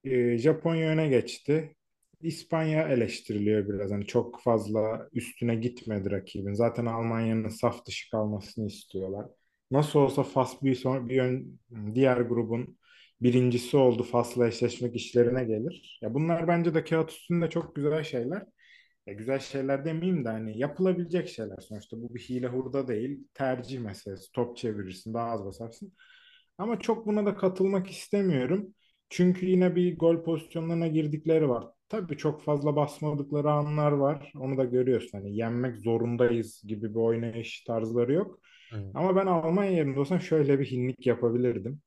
e, 0.05 0.39
Japonya 0.39 0.89
öne 0.89 1.09
geçti. 1.09 1.77
İspanya 2.21 2.89
eleştiriliyor 2.89 3.69
biraz. 3.69 3.91
Hani 3.91 4.07
çok 4.07 4.43
fazla 4.43 5.09
üstüne 5.13 5.55
gitmedi 5.55 6.11
rakibin. 6.11 6.53
Zaten 6.55 6.87
Almanya'nın 6.87 7.49
saf 7.49 7.87
dışı 7.87 8.11
kalmasını 8.11 8.67
istiyorlar. 8.67 9.27
Nasıl 9.75 9.99
olsa 9.99 10.23
Fas 10.23 10.63
bir, 10.63 10.75
son, 10.75 11.09
bir 11.09 11.19
ön, 11.21 11.61
diğer 11.95 12.17
grubun 12.17 12.79
birincisi 13.23 13.77
oldu. 13.77 14.03
Fas'la 14.03 14.47
eşleşmek 14.49 14.97
işlerine 14.97 15.45
gelir. 15.45 15.99
Ya 16.03 16.15
bunlar 16.15 16.49
bence 16.49 16.75
de 16.75 16.85
kağıt 16.85 17.11
üstünde 17.11 17.51
çok 17.51 17.77
güzel 17.77 18.05
şeyler. 18.05 18.43
Ya 19.07 19.15
güzel 19.15 19.39
şeyler 19.39 19.85
demeyeyim 19.85 20.25
de 20.25 20.29
hani 20.29 20.59
yapılabilecek 20.59 21.29
şeyler 21.29 21.59
sonuçta. 21.59 21.97
Bu 22.03 22.15
bir 22.15 22.21
hile 22.21 22.47
hurda 22.49 22.89
değil. 22.89 23.29
Tercih 23.35 23.81
meselesi. 23.81 24.33
Top 24.33 24.57
çevirirsin, 24.57 25.15
daha 25.15 25.31
az 25.31 25.45
basarsın. 25.45 25.93
Ama 26.59 26.81
çok 26.81 27.07
buna 27.07 27.27
da 27.27 27.37
katılmak 27.37 27.91
istemiyorum. 27.91 28.75
Çünkü 29.11 29.47
yine 29.47 29.77
bir 29.77 29.99
gol 29.99 30.25
pozisyonlarına 30.25 30.87
girdikleri 30.87 31.49
var. 31.49 31.67
Tabii 31.89 32.17
çok 32.17 32.43
fazla 32.43 32.77
basmadıkları 32.77 33.51
anlar 33.53 33.93
var. 33.93 34.33
Onu 34.41 34.59
da 34.59 34.65
görüyorsun. 34.65 35.19
Hani 35.19 35.37
yenmek 35.37 35.77
zorundayız 35.77 36.63
gibi 36.67 36.91
bir 36.91 37.01
oynayış 37.01 37.65
tarzları 37.65 38.13
yok. 38.13 38.41
Hı. 38.75 38.91
Ama 38.95 39.17
ben 39.17 39.27
Almanya 39.27 39.71
yerinde 39.71 40.01
olsam 40.01 40.21
şöyle 40.21 40.61
bir 40.61 40.71
hinlik 40.71 41.07
yapabilirdim. 41.07 41.81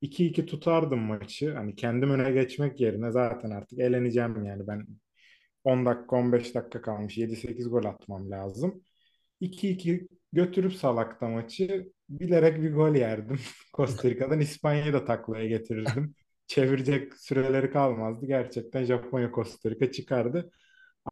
2-2 0.00 0.46
tutardım 0.46 1.00
maçı. 1.00 1.54
Hani 1.54 1.74
kendim 1.76 2.10
öne 2.10 2.32
geçmek 2.32 2.80
yerine 2.80 3.10
zaten 3.10 3.50
artık 3.50 3.78
eleneceğim 3.78 4.44
yani 4.44 4.66
ben 4.66 4.86
10 5.64 5.86
dakika 5.86 6.16
15 6.16 6.54
dakika 6.54 6.82
kalmış 6.82 7.18
7-8 7.18 7.70
gol 7.70 7.84
atmam 7.84 8.30
lazım. 8.30 8.82
2-2 9.40 10.08
götürüp 10.32 10.74
salakta 10.74 11.28
maçı 11.28 11.92
bilerek 12.08 12.62
bir 12.62 12.74
gol 12.74 12.94
yerdim. 12.94 13.38
Costa 13.76 14.10
Rica'dan 14.10 14.40
İspanya'yı 14.40 14.92
da 14.92 15.04
taklaya 15.04 15.46
getirirdim. 15.46 16.14
Çevirecek 16.46 17.14
süreleri 17.14 17.70
kalmazdı. 17.70 18.26
Gerçekten 18.26 18.84
Japonya 18.84 19.30
Costa 19.34 19.70
Rica 19.70 19.92
çıkardı. 19.92 20.50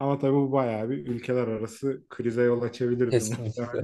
Ama 0.00 0.18
tabii 0.18 0.34
bu 0.34 0.52
bayağı 0.52 0.90
bir 0.90 1.06
ülkeler 1.06 1.48
arası 1.48 2.02
krize 2.08 2.42
yol 2.42 2.62
açabilirdi 2.62 3.10
Kesinlikle. 3.10 3.82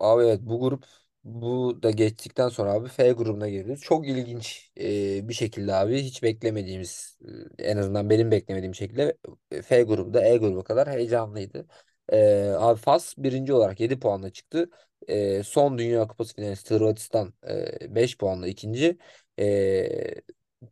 Abi 0.00 0.22
evet 0.24 0.40
bu 0.42 0.60
grup 0.60 0.84
bu 1.24 1.78
da 1.82 1.90
geçtikten 1.90 2.48
sonra 2.48 2.72
abi 2.72 2.88
F 2.88 3.12
grubuna 3.12 3.48
giriyoruz. 3.48 3.80
Çok 3.82 4.08
ilginç 4.08 4.72
e, 4.80 5.28
bir 5.28 5.34
şekilde 5.34 5.74
abi 5.74 6.02
hiç 6.02 6.22
beklemediğimiz 6.22 7.18
en 7.58 7.76
azından 7.76 8.10
benim 8.10 8.30
beklemediğim 8.30 8.74
şekilde 8.74 9.18
e, 9.50 9.62
F 9.62 9.82
grubu 9.82 10.14
da 10.14 10.24
E 10.24 10.36
grubu 10.36 10.64
kadar 10.64 10.88
heyecanlıydı. 10.90 11.66
E, 12.12 12.42
abi 12.58 12.80
Fas 12.80 13.14
birinci 13.18 13.52
olarak 13.52 13.80
7 13.80 13.98
puanla 14.00 14.30
çıktı. 14.30 14.70
E, 15.08 15.42
son 15.42 15.78
Dünya 15.78 16.06
Kupası 16.08 16.34
finalisti 16.34 16.74
Hırvatistan 16.74 17.34
e, 17.48 17.94
5 17.94 18.18
puanla 18.18 18.48
ikinci. 18.48 18.98
E, 19.38 20.14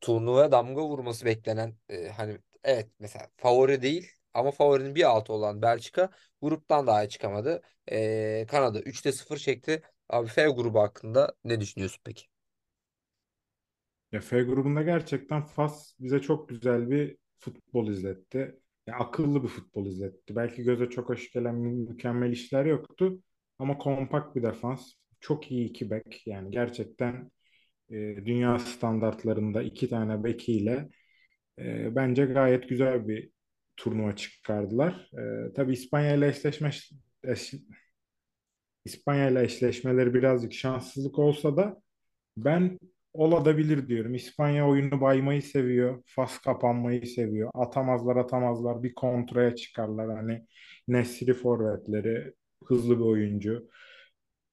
turnuvaya 0.01 0.53
damga 0.53 0.83
vurması 0.85 1.25
beklenen 1.27 1.75
e, 1.89 2.09
hani 2.09 2.39
evet 2.65 2.89
mesela 2.99 3.29
favori 3.37 3.83
değil 3.83 4.09
ama 4.35 4.51
favorinin 4.51 4.95
bir 4.95 5.05
altı 5.11 5.33
olan 5.33 5.63
Belçika 5.63 6.11
gruptan 6.43 6.87
daha 6.87 7.09
çıkamadı. 7.09 7.63
Ee, 7.93 8.47
Kanada 8.51 8.81
3'te 8.81 9.13
0 9.13 9.37
çekti. 9.39 9.83
Abi 10.09 10.29
F 10.29 10.47
grubu 10.49 10.81
hakkında 10.81 11.35
ne 11.45 11.61
düşünüyorsun 11.61 12.01
peki? 12.05 12.25
Ya 14.13 14.21
F 14.21 14.43
grubunda 14.43 14.83
gerçekten 14.83 15.43
Fas 15.45 15.95
bize 16.01 16.21
çok 16.21 16.49
güzel 16.49 16.91
bir 16.91 17.17
futbol 17.39 17.89
izletti. 17.89 18.61
Ya 18.87 18.95
akıllı 18.97 19.43
bir 19.43 19.49
futbol 19.49 19.87
izletti. 19.87 20.37
Belki 20.37 20.63
göze 20.63 20.91
çok 20.91 21.09
hoş 21.09 21.33
gelen 21.33 21.55
mü- 21.55 21.89
mükemmel 21.91 22.33
işler 22.33 22.65
yoktu. 22.67 23.23
Ama 23.59 23.79
kompakt 23.79 24.37
bir 24.37 24.43
defans. 24.43 24.93
Çok 25.21 25.51
iyi 25.53 25.69
iki 25.71 25.91
bek. 25.91 26.23
Yani 26.27 26.51
gerçekten 26.51 27.31
e, 27.91 27.95
dünya 28.27 28.59
standartlarında 28.59 29.63
iki 29.63 29.91
tane 29.91 30.25
bekiyle 30.25 30.89
e, 31.59 31.97
bence 31.97 32.25
gayet 32.27 32.69
güzel 32.69 33.09
bir 33.09 33.31
turnuva 33.79 34.17
çıkardılar. 34.17 35.11
E, 35.51 35.55
tabii 35.55 35.75
İspanya 35.75 36.15
ile 36.17 36.29
eşleşme, 36.29 36.71
eş- 37.25 37.55
İspanya 38.85 39.31
ile 39.31 39.43
eşleşmeleri 39.45 40.15
birazcık 40.15 40.53
şanssızlık 40.53 41.19
olsa 41.19 41.57
da 41.57 41.83
ben 42.37 42.79
olabilir 43.15 43.89
diyorum. 43.89 44.15
İspanya 44.15 44.69
oyunu 44.69 45.01
baymayı 45.01 45.43
seviyor. 45.43 46.03
Fas 46.07 46.39
kapanmayı 46.39 47.07
seviyor. 47.07 47.51
Atamazlar 47.55 48.17
atamazlar 48.17 48.83
bir 48.83 48.95
kontraya 48.95 49.57
çıkarlar. 49.57 50.17
Hani 50.17 50.47
Nesri 50.89 51.35
forvetleri 51.35 52.35
hızlı 52.65 52.97
bir 52.99 53.05
oyuncu. 53.05 53.71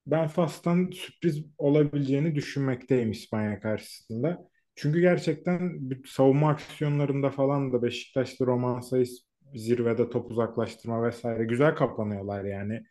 Ben 0.08 0.28
Fas'tan 0.28 0.90
sürpriz 0.94 1.46
olabileceğini 1.58 2.36
düşünmekteyim 2.36 3.12
İspanya 3.12 3.60
karşısında. 3.60 4.50
Çünkü 4.76 5.02
gerçekten 5.02 5.90
savunma 6.06 6.50
aksiyonlarında 6.50 7.30
falan 7.30 7.74
da 7.74 7.84
Beşiktaş'ta 7.84 8.46
Roman 8.46 8.80
Sayıs 8.82 9.20
zirvede 9.56 10.10
top 10.10 10.32
uzaklaştırma 10.32 11.04
vesaire 11.08 11.46
güzel 11.46 11.76
kapanıyorlar 11.76 12.44
yani. 12.44 12.84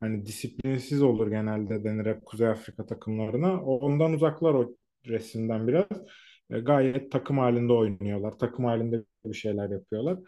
Hani 0.00 0.26
disiplinsiz 0.26 1.02
olur 1.02 1.30
genelde 1.30 1.84
denir 1.84 2.06
hep 2.06 2.26
Kuzey 2.26 2.48
Afrika 2.48 2.86
takımlarına. 2.86 3.62
Ondan 3.62 4.12
uzaklar 4.12 4.54
o 4.54 4.76
resimden 5.06 5.68
biraz. 5.68 5.86
E, 6.50 6.60
gayet 6.60 7.12
takım 7.12 7.38
halinde 7.38 7.72
oynuyorlar. 7.72 8.38
Takım 8.38 8.64
halinde 8.64 9.04
bir 9.24 9.34
şeyler 9.36 9.70
yapıyorlar. 9.70 10.18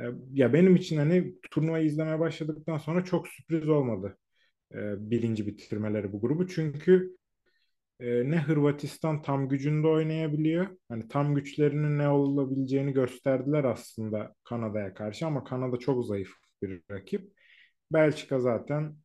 E, 0.00 0.02
ya 0.32 0.52
benim 0.52 0.76
için 0.76 0.96
hani 0.96 1.34
turnuvayı 1.50 1.86
izlemeye 1.86 2.18
başladıktan 2.20 2.78
sonra 2.78 3.04
çok 3.04 3.28
sürpriz 3.28 3.68
olmadı 3.68 4.18
e, 4.74 5.10
birinci 5.10 5.46
bitirmeleri 5.46 6.12
bu 6.12 6.20
grubu. 6.20 6.48
Çünkü 6.48 7.16
e, 8.04 8.30
ne 8.30 8.38
Hırvatistan 8.40 9.22
tam 9.22 9.48
gücünde 9.48 9.86
oynayabiliyor. 9.86 10.66
Hani 10.88 11.08
tam 11.08 11.34
güçlerinin 11.34 11.98
ne 11.98 12.08
olabileceğini 12.08 12.92
gösterdiler 12.92 13.64
aslında 13.64 14.34
Kanada'ya 14.44 14.94
karşı 14.94 15.26
ama 15.26 15.44
Kanada 15.44 15.76
çok 15.76 16.06
zayıf 16.06 16.30
bir 16.62 16.82
rakip. 16.90 17.32
Belçika 17.92 18.40
zaten 18.40 18.96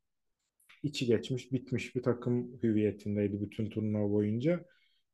içi 0.84 1.06
geçmiş, 1.06 1.52
bitmiş 1.52 1.96
bir 1.96 2.04
takım 2.04 2.60
hüviyetindeydi 2.64 3.42
bütün 3.42 3.70
turnuva 3.70 4.12
boyunca. 4.12 4.66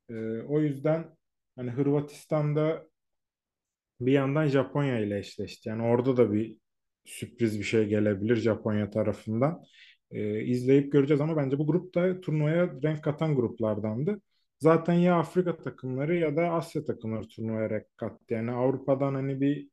E, 0.09 0.13
o 0.41 0.61
yüzden 0.61 1.17
hani 1.55 1.71
Hırvatistan'da 1.71 2.87
bir 3.99 4.11
yandan 4.11 4.47
Japonya 4.47 4.99
ile 4.99 5.19
eşleşti. 5.19 5.69
Yani 5.69 5.83
orada 5.83 6.17
da 6.17 6.33
bir 6.33 6.57
sürpriz 7.05 7.59
bir 7.59 7.63
şey 7.63 7.85
gelebilir 7.87 8.35
Japonya 8.35 8.89
tarafından. 8.89 9.63
Ee, 10.15 10.41
izleyip 10.45 10.93
göreceğiz 10.93 11.21
ama 11.21 11.37
bence 11.37 11.59
bu 11.59 11.67
grup 11.67 11.95
da 11.95 12.21
turnuvaya 12.21 12.69
renk 12.83 13.03
katan 13.03 13.35
gruplardandı. 13.35 14.21
zaten 14.59 14.93
ya 14.93 15.19
Afrika 15.19 15.57
takımları 15.57 16.15
ya 16.17 16.37
da 16.37 16.49
Asya 16.51 16.85
takımları 16.85 17.27
turnuvaya 17.29 17.71
renk 17.71 17.97
kattı. 17.97 18.33
Yani 18.33 18.51
Avrupa'dan 18.51 19.15
hani 19.15 19.41
bir 19.41 19.69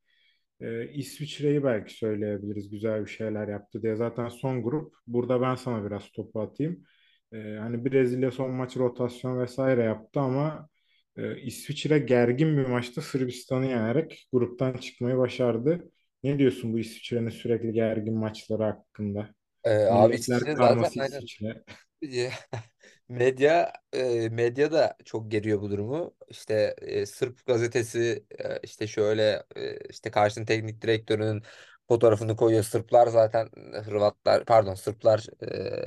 e, 0.60 0.88
İsviçre'yi 0.92 1.64
belki 1.64 1.94
söyleyebiliriz 1.94 2.70
güzel 2.70 3.00
bir 3.04 3.10
şeyler 3.10 3.48
yaptı 3.48 3.82
diye. 3.82 3.96
Zaten 3.96 4.28
son 4.28 4.62
grup. 4.62 4.94
Burada 5.06 5.40
ben 5.42 5.54
sana 5.54 5.86
biraz 5.86 6.10
topu 6.12 6.40
atayım. 6.40 6.84
E, 7.32 7.38
hani 7.60 7.84
Brezilya 7.84 8.30
son 8.30 8.50
maç 8.50 8.76
rotasyon 8.76 9.40
vesaire 9.40 9.82
yaptı 9.84 10.20
ama 10.20 10.68
e, 11.16 11.40
İsviçre 11.42 11.98
gergin 11.98 12.56
bir 12.58 12.66
maçta 12.66 13.00
Sırbistan'ı 13.02 13.66
yenerek 13.66 14.28
gruptan 14.32 14.72
çıkmayı 14.74 15.18
başardı. 15.18 15.90
Ne 16.24 16.38
diyorsun 16.38 16.72
bu 16.72 16.78
İsviçre'nin 16.78 17.30
sürekli 17.30 17.72
gergin 17.72 18.18
maçları 18.18 18.62
hakkında? 18.62 19.34
Ee, 19.64 19.70
abi 19.84 20.16
Milletler 20.16 20.40
İsviçre 20.40 20.56
zaten 20.58 20.92
karması 20.94 20.98
aynen 20.98 21.22
İsviçre. 21.22 21.64
Medya 23.08 23.72
e, 23.92 24.28
medya 24.30 24.72
da 24.72 24.96
çok 25.04 25.30
geriyor 25.30 25.60
bu 25.62 25.70
durumu. 25.70 26.14
İşte 26.28 26.76
e, 26.82 27.06
Sırp 27.06 27.46
gazetesi 27.46 28.26
e, 28.38 28.60
işte 28.62 28.86
şöyle 28.86 29.44
e, 29.56 29.78
işte 29.90 30.10
karşının 30.10 30.46
teknik 30.46 30.82
direktörünün 30.82 31.42
fotoğrafını 31.88 32.36
koyuyor. 32.36 32.62
Sırplar 32.64 33.06
zaten 33.06 33.48
Hırvatlar 33.84 34.44
pardon 34.44 34.74
Sırplar 34.74 35.26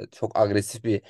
e, 0.04 0.08
çok 0.12 0.38
agresif 0.40 0.84
bir 0.84 1.02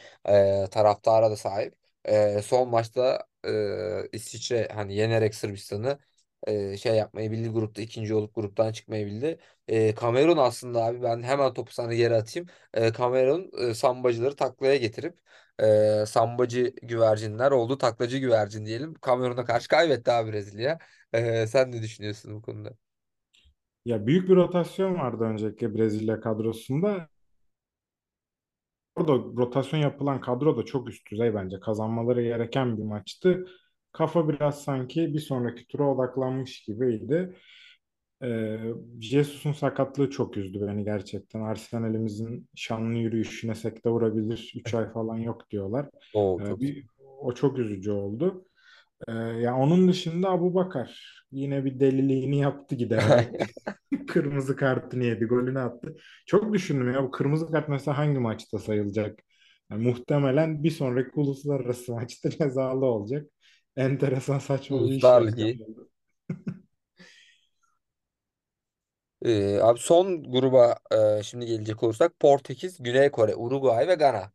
e, 0.65 0.67
taraftara 0.71 1.31
da 1.31 1.35
sahip. 1.37 1.75
E, 2.05 2.41
son 2.41 2.69
maçta 2.69 3.27
e, 3.47 4.09
İsviçre 4.11 4.67
hani 4.73 4.95
yenerek 4.95 5.35
Sırbistan'ı 5.35 5.99
e, 6.47 6.77
şey 6.77 6.95
yapmayı 6.95 7.31
bildi 7.31 7.49
grupta 7.49 7.81
ikinci 7.81 8.13
olup 8.15 8.35
gruptan 8.35 8.71
çıkmayı 8.71 9.05
bildi. 9.05 9.39
E, 9.67 9.95
Kamerun 9.95 10.37
aslında 10.37 10.83
abi 10.85 11.03
ben 11.03 11.23
hemen 11.23 11.53
topu 11.53 11.73
sana 11.73 11.93
geri 11.93 12.15
atayım. 12.15 12.47
E, 12.73 12.91
Kamerun 12.91 13.51
e, 13.69 13.73
sambacıları 13.73 14.35
taklaya 14.35 14.75
getirip 14.75 15.19
e, 15.59 16.05
sambacı 16.07 16.73
güvercinler 16.83 17.51
oldu. 17.51 17.77
Taklacı 17.77 18.17
güvercin 18.17 18.65
diyelim. 18.65 18.93
Kamerun'a 18.93 19.45
karşı 19.45 19.67
kaybetti 19.67 20.11
abi 20.11 20.31
Brezilya. 20.31 20.79
E, 21.13 21.47
sen 21.47 21.71
ne 21.71 21.81
düşünüyorsun 21.81 22.35
bu 22.35 22.41
konuda? 22.41 22.73
Ya 23.85 24.07
büyük 24.07 24.29
bir 24.29 24.35
rotasyon 24.35 24.95
vardı 24.95 25.23
öncelikle 25.23 25.75
Brezilya 25.75 26.19
kadrosunda. 26.19 27.09
Orada 28.95 29.13
rotasyon 29.13 29.79
yapılan 29.79 30.21
kadro 30.21 30.57
da 30.57 30.65
çok 30.65 30.89
üst 30.89 31.11
düzey 31.11 31.33
bence. 31.35 31.59
Kazanmaları 31.59 32.23
gereken 32.23 32.77
bir 32.77 32.83
maçtı. 32.83 33.45
Kafa 33.95 34.29
biraz 34.29 34.63
sanki 34.63 35.13
bir 35.13 35.19
sonraki 35.19 35.67
tura 35.67 35.89
odaklanmış 35.91 36.63
gibiydi. 36.63 37.35
Ee, 38.23 38.59
Jesus'un 39.01 39.53
sakatlığı 39.53 40.09
çok 40.09 40.37
üzdü 40.37 40.67
beni 40.67 40.83
gerçekten. 40.83 41.41
Arsenal'imizin 41.41 42.49
şanlı 42.55 42.97
yürüyüşüne 42.97 43.55
sekte 43.55 43.89
vurabilir. 43.89 44.53
3 44.55 44.73
ay 44.73 44.91
falan 44.93 45.17
yok 45.17 45.49
diyorlar. 45.51 45.89
Oo 46.13 46.39
Ee, 46.39 46.59
bir, 46.59 46.85
o 47.21 47.33
çok 47.33 47.59
üzücü 47.59 47.91
oldu. 47.91 48.45
Ee, 49.07 49.11
ya 49.13 49.57
onun 49.57 49.89
dışında 49.89 50.29
Abubakar 50.29 51.23
yine 51.31 51.65
bir 51.65 51.79
deliliğini 51.79 52.39
yaptı 52.39 52.75
giderek. 52.75 53.29
Kırmızı 54.07 54.55
kartını 54.55 55.03
yedi, 55.03 55.25
golünü 55.25 55.59
attı. 55.59 55.95
Çok 56.25 56.53
düşündüm 56.53 56.93
ya 56.93 57.03
bu 57.03 57.11
kırmızı 57.11 57.51
kart 57.51 57.69
mesela 57.69 57.97
hangi 57.97 58.19
maçta 58.19 58.59
sayılacak? 58.59 59.19
Yani 59.71 59.83
muhtemelen 59.83 60.63
bir 60.63 60.71
sonraki 60.71 61.11
uluslararası 61.15 61.91
maçta 61.95 62.29
cezalı 62.29 62.85
olacak. 62.85 63.27
Enteresan 63.77 64.39
saçma 64.39 64.77
bir 64.77 64.91
iş 64.91 64.91
Uluslar. 64.91 65.27
Ligi. 65.27 65.59
E, 69.25 69.59
abi 69.59 69.79
son 69.79 70.31
gruba 70.31 70.75
e, 71.19 71.23
şimdi 71.23 71.45
gelecek 71.45 71.83
olursak 71.83 72.19
Portekiz, 72.19 72.77
Güney 72.83 73.11
Kore, 73.11 73.35
Uruguay 73.35 73.87
ve 73.87 73.95
Gana. 73.95 74.31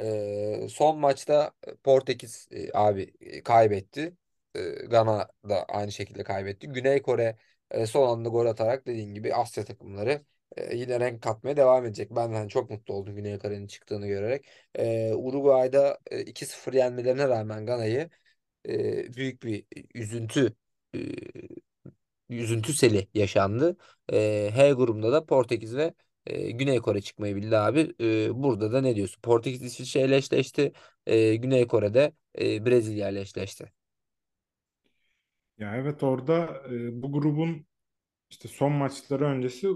Ee, 0.00 0.66
son 0.70 0.98
maçta 0.98 1.52
Portekiz 1.84 2.48
e, 2.50 2.70
abi 2.78 3.14
e, 3.20 3.42
kaybetti. 3.42 4.16
Ee, 4.54 4.60
Gana 4.90 5.28
da 5.48 5.64
aynı 5.64 5.92
şekilde 5.92 6.24
kaybetti. 6.24 6.68
Güney 6.68 7.02
Kore 7.02 7.36
e, 7.70 7.86
son 7.86 8.08
anda 8.08 8.28
gol 8.28 8.46
atarak 8.46 8.86
dediğin 8.86 9.14
gibi 9.14 9.34
Asya 9.34 9.64
takımları 9.64 10.22
e, 10.56 10.76
yine 10.76 11.00
renk 11.00 11.22
katmaya 11.22 11.56
devam 11.56 11.86
edecek. 11.86 12.10
Ben 12.10 12.28
yani 12.32 12.48
çok 12.48 12.70
mutlu 12.70 12.94
oldum 12.94 13.16
Güney 13.16 13.38
Kore'nin 13.38 13.66
çıktığını 13.66 14.06
görerek. 14.06 14.46
Ee, 14.74 15.14
Uruguay'da 15.14 15.98
e, 16.10 16.20
2-0 16.20 16.72
yenmelerine 16.74 17.28
rağmen 17.28 17.66
Gana'yı 17.66 18.10
e, 18.68 19.14
büyük 19.14 19.42
bir 19.42 19.64
üzüntü 19.94 20.54
e, 20.94 20.98
üzüntü 22.30 22.72
seli 22.72 23.08
yaşandı. 23.14 23.76
E, 24.12 24.50
H 24.54 24.72
grubunda 24.72 25.12
da 25.12 25.26
Portekiz 25.26 25.76
ve 25.76 25.94
e, 26.26 26.50
Güney 26.50 26.78
Kore 26.78 27.00
çıkmayı 27.00 27.36
bildi 27.36 27.56
abi. 27.58 27.94
E, 28.00 28.42
burada 28.42 28.72
da 28.72 28.80
ne 28.80 28.96
diyorsun? 28.96 29.20
Portekiz 29.22 29.62
İsviçre 29.62 30.04
ile 30.04 30.16
eşleşti. 30.16 30.72
E, 31.06 31.36
Güney 31.36 31.66
Kore'de 31.66 32.12
e, 32.40 32.66
Brezilya 32.66 33.08
ile 33.10 33.20
eşleşti. 33.20 33.72
Ya 35.58 35.76
evet 35.76 36.02
orada 36.02 36.62
e, 36.70 37.02
bu 37.02 37.12
grubun 37.12 37.66
işte 38.30 38.48
son 38.48 38.72
maçları 38.72 39.24
öncesi 39.24 39.68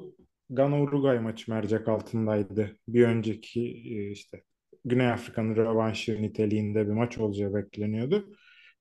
Gana-Uruguay 0.50 1.20
maçı 1.20 1.50
mercek 1.50 1.88
altındaydı. 1.88 2.78
Bir 2.88 3.04
önceki 3.08 3.60
e, 3.96 4.10
işte 4.10 4.44
Güney 4.84 5.10
Afrika'nın 5.12 5.56
rövanşı 5.56 6.22
niteliğinde 6.22 6.86
bir 6.88 6.92
maç 6.92 7.18
olacağı 7.18 7.54
bekleniyordu. 7.54 8.34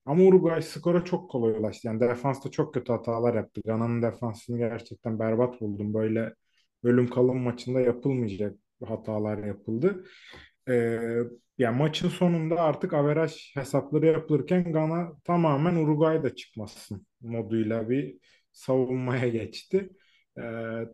Ama 0.06 0.24
Uruguay 0.24 0.62
skora 0.62 1.04
çok 1.04 1.30
kolay 1.30 1.52
ulaştı. 1.52 1.86
Yani 1.88 2.00
defansta 2.00 2.50
çok 2.50 2.74
kötü 2.74 2.92
hatalar 2.92 3.34
yaptı. 3.34 3.60
Gana'nın 3.66 4.02
defansını 4.02 4.58
gerçekten 4.58 5.18
berbat 5.18 5.60
buldum. 5.60 5.94
Böyle 5.94 6.34
bölüm 6.84 7.08
kalım 7.10 7.38
maçında 7.38 7.80
yapılmayacak 7.80 8.56
hatalar 8.84 9.38
yapıldı. 9.44 10.04
Ee, 10.68 10.98
ya 11.58 11.72
maçın 11.72 12.08
sonunda 12.08 12.60
artık 12.60 12.92
averaj 12.94 13.54
hesapları 13.56 14.06
yapılırken 14.06 14.72
Gana 14.72 15.12
tamamen 15.24 15.74
Uruguay'da 15.76 16.34
çıkmasın 16.34 17.06
moduyla 17.20 17.90
bir 17.90 18.18
savunmaya 18.52 19.28
geçti. 19.28 19.90
Ee, 20.38 20.42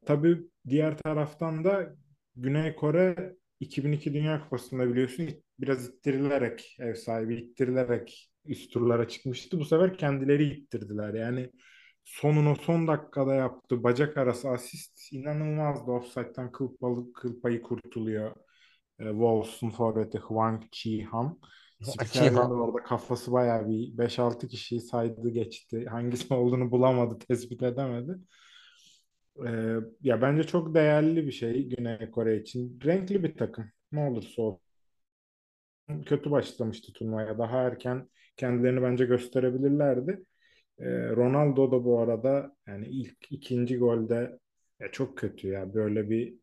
tabii 0.07 0.39
diğer 0.69 0.99
taraftan 0.99 1.65
da 1.65 1.97
Güney 2.37 2.75
Kore 2.77 3.35
2002 3.61 4.15
Dünya 4.15 4.43
Kupası'nda 4.45 4.89
biliyorsun 4.91 5.29
biraz 5.59 5.89
ittirilerek 5.89 6.77
ev 6.81 6.95
sahibi 6.95 7.37
ittirilerek 7.37 8.31
üst 8.45 8.73
turlara 8.73 9.09
çıkmıştı. 9.09 9.61
Bu 9.61 9.65
sefer 9.65 9.99
kendileri 9.99 10.45
ittirdiler. 10.45 11.15
Yani 11.15 11.51
sonunu 12.05 12.57
son 12.57 12.89
dakikada 12.89 13.35
yaptı. 13.35 13.83
Bacak 13.83 14.17
arası 14.17 14.49
asist 14.49 15.13
inanılmazdı. 15.13 15.91
Offside'den 15.91 16.53
kıl, 16.53 16.77
balık, 16.81 17.17
kıl 17.17 17.41
payı 17.41 17.63
kurtuluyor. 17.63 18.37
E, 18.99 19.05
Wolves'un 19.11 19.71
forveti 19.71 20.19
Hwang 20.19 20.63
Chi-han. 20.73 21.41
Spikerler 21.83 22.47
de 22.47 22.51
Çiğhan. 22.51 22.51
orada 22.51 22.83
kafası 22.83 23.33
bayağı 23.33 23.69
bir 23.69 23.99
beş 23.99 24.19
altı 24.19 24.49
kişiyi 24.49 24.81
saydı 24.81 25.31
geçti. 25.31 25.87
Hangisi 25.91 26.35
olduğunu 26.35 26.71
bulamadı, 26.71 27.19
tespit 27.19 27.63
edemedi. 27.63 28.13
E, 29.47 29.51
ya 30.03 30.23
bence 30.23 30.43
çok 30.45 30.75
değerli 30.75 31.27
bir 31.27 31.33
şey 31.33 31.69
Güney 31.69 32.11
Kore 32.11 32.37
için. 32.41 32.81
Renkli 32.85 33.23
bir 33.25 33.37
takım. 33.37 33.65
Ne 33.93 34.01
olursa 34.11 34.43
olsun. 34.43 34.68
Kötü 36.07 36.31
başlamıştı 36.31 36.93
turnuvaya. 36.93 37.39
Daha 37.39 37.63
erken 37.63 38.09
kendilerini 38.37 38.83
bence 38.83 39.05
gösterebilirlerdi. 39.05 40.25
E, 40.79 40.85
Ronaldo 41.11 41.73
da 41.73 41.85
bu 41.85 42.01
arada 42.01 42.57
yani 42.67 42.87
ilk 42.89 43.33
ikinci 43.33 43.79
golde 43.79 44.39
ya 44.81 44.93
çok 44.93 45.19
kötü 45.19 45.49
ya. 45.49 45.75
Böyle 45.75 46.11
bir 46.11 46.35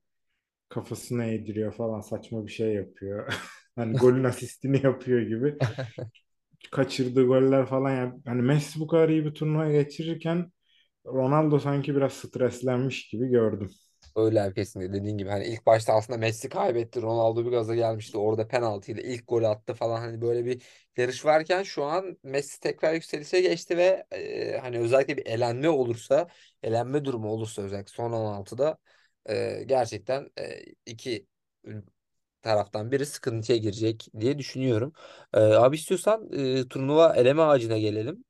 kafasına 0.69 1.25
eğdiriyor 1.25 1.73
falan 1.73 2.01
saçma 2.01 2.47
bir 2.47 2.51
şey 2.51 2.73
yapıyor. 2.75 3.33
Hani 3.75 3.97
golün 3.97 4.23
asistini 4.25 4.85
yapıyor 4.85 5.21
gibi. 5.21 5.57
Kaçırdığı 6.71 7.25
goller 7.27 7.65
falan 7.65 7.91
yani 7.91 8.21
hani 8.25 8.41
Messi 8.41 8.79
bu 8.79 8.87
kadar 8.87 9.09
iyi 9.09 9.25
bir 9.25 9.33
turnuva 9.33 9.71
geçirirken 9.71 10.51
Ronaldo 11.07 11.59
sanki 11.59 11.95
biraz 11.95 12.13
streslenmiş 12.13 13.09
gibi 13.09 13.27
gördüm. 13.29 13.71
Öyle 14.15 14.41
abi 14.41 14.53
kesinlikle 14.53 14.93
dediğin 14.93 15.17
gibi 15.17 15.29
hani 15.29 15.45
ilk 15.45 15.65
başta 15.65 15.93
aslında 15.93 16.19
Messi 16.19 16.49
kaybetti. 16.49 17.01
Ronaldo 17.01 17.45
bir 17.45 17.51
gaza 17.51 17.75
gelmişti. 17.75 18.17
Orada 18.17 18.47
penaltıyla 18.47 19.03
ilk 19.03 19.27
golü 19.27 19.47
attı 19.47 19.73
falan 19.73 19.99
hani 19.99 20.21
böyle 20.21 20.45
bir 20.45 20.61
yarış 20.97 21.25
varken 21.25 21.63
şu 21.63 21.83
an 21.83 22.17
Messi 22.23 22.59
tekrar 22.59 22.93
yükselişe 22.93 23.41
geçti 23.41 23.77
ve 23.77 24.05
e, 24.11 24.57
hani 24.57 24.79
özellikle 24.79 25.17
bir 25.17 25.25
elenme 25.25 25.69
olursa 25.69 26.27
elenme 26.63 27.05
durumu 27.05 27.27
olursa 27.29 27.61
özellikle 27.61 27.91
son 27.93 28.11
16'da 28.11 28.77
e, 29.29 29.63
gerçekten 29.67 30.29
e, 30.39 30.59
iki 30.85 31.27
taraftan 32.41 32.91
biri 32.91 33.05
sıkıntıya 33.05 33.57
girecek 33.57 34.07
diye 34.19 34.37
düşünüyorum. 34.37 34.93
E, 35.33 35.39
abi 35.39 35.75
istiyorsan 35.75 36.29
e, 36.33 36.67
turnuva 36.67 37.15
eleme 37.15 37.41
ağacına 37.41 37.77
gelelim. 37.77 38.23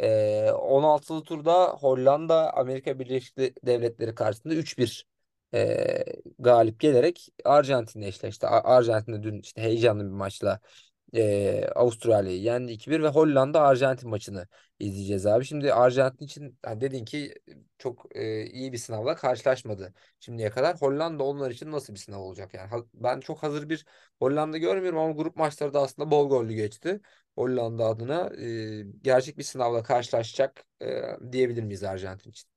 Ee, 0.00 0.50
16'lı 0.52 1.24
turda 1.24 1.68
Hollanda 1.68 2.54
Amerika 2.54 2.98
Birleşik 3.00 3.38
Devletleri 3.66 4.14
karşısında 4.14 4.54
3-1 4.54 5.06
ee, 5.54 6.04
galip 6.38 6.80
gelerek 6.80 7.28
Arjantin'le 7.44 8.02
eşleşti. 8.02 8.46
A- 8.46 8.76
Arjantin'de 8.76 9.22
dün 9.22 9.40
işte 9.40 9.62
heyecanlı 9.62 10.04
bir 10.04 10.10
maçla 10.10 10.60
ee, 11.14 11.64
Avustralya'yı 11.74 12.40
yendi 12.40 12.72
2-1 12.72 13.02
ve 13.02 13.08
Hollanda 13.08 13.60
Arjantin 13.62 14.10
maçını 14.10 14.48
izleyeceğiz 14.80 15.26
abi. 15.26 15.44
Şimdi 15.44 15.72
Arjantin 15.74 16.24
için 16.24 16.58
hani 16.64 16.80
dedin 16.80 17.04
ki 17.04 17.34
çok 17.78 18.06
ee, 18.16 18.46
iyi 18.46 18.72
bir 18.72 18.78
sınavla 18.78 19.16
karşılaşmadı 19.16 19.94
şimdiye 20.20 20.50
kadar. 20.50 20.80
Hollanda 20.80 21.24
onlar 21.24 21.50
için 21.50 21.72
nasıl 21.72 21.94
bir 21.94 21.98
sınav 21.98 22.20
olacak 22.20 22.54
yani? 22.54 22.68
Ha- 22.68 22.84
Ben 22.94 23.20
çok 23.20 23.42
hazır 23.42 23.68
bir 23.68 23.86
Hollanda 24.18 24.58
görmüyorum 24.58 24.98
ama 24.98 25.12
grup 25.12 25.36
maçları 25.36 25.74
da 25.74 25.80
aslında 25.80 26.10
bol 26.10 26.28
gollü 26.28 26.52
geçti. 26.54 27.00
Hollanda 27.36 27.84
adına 27.86 28.30
e, 28.38 28.82
gerçek 29.02 29.38
bir 29.38 29.42
sınavla 29.42 29.82
karşılaşacak 29.82 30.64
e, 30.82 31.02
diyebilir 31.32 31.62
miyiz 31.62 31.82
Arjantin 31.84 32.30
için? 32.30 32.53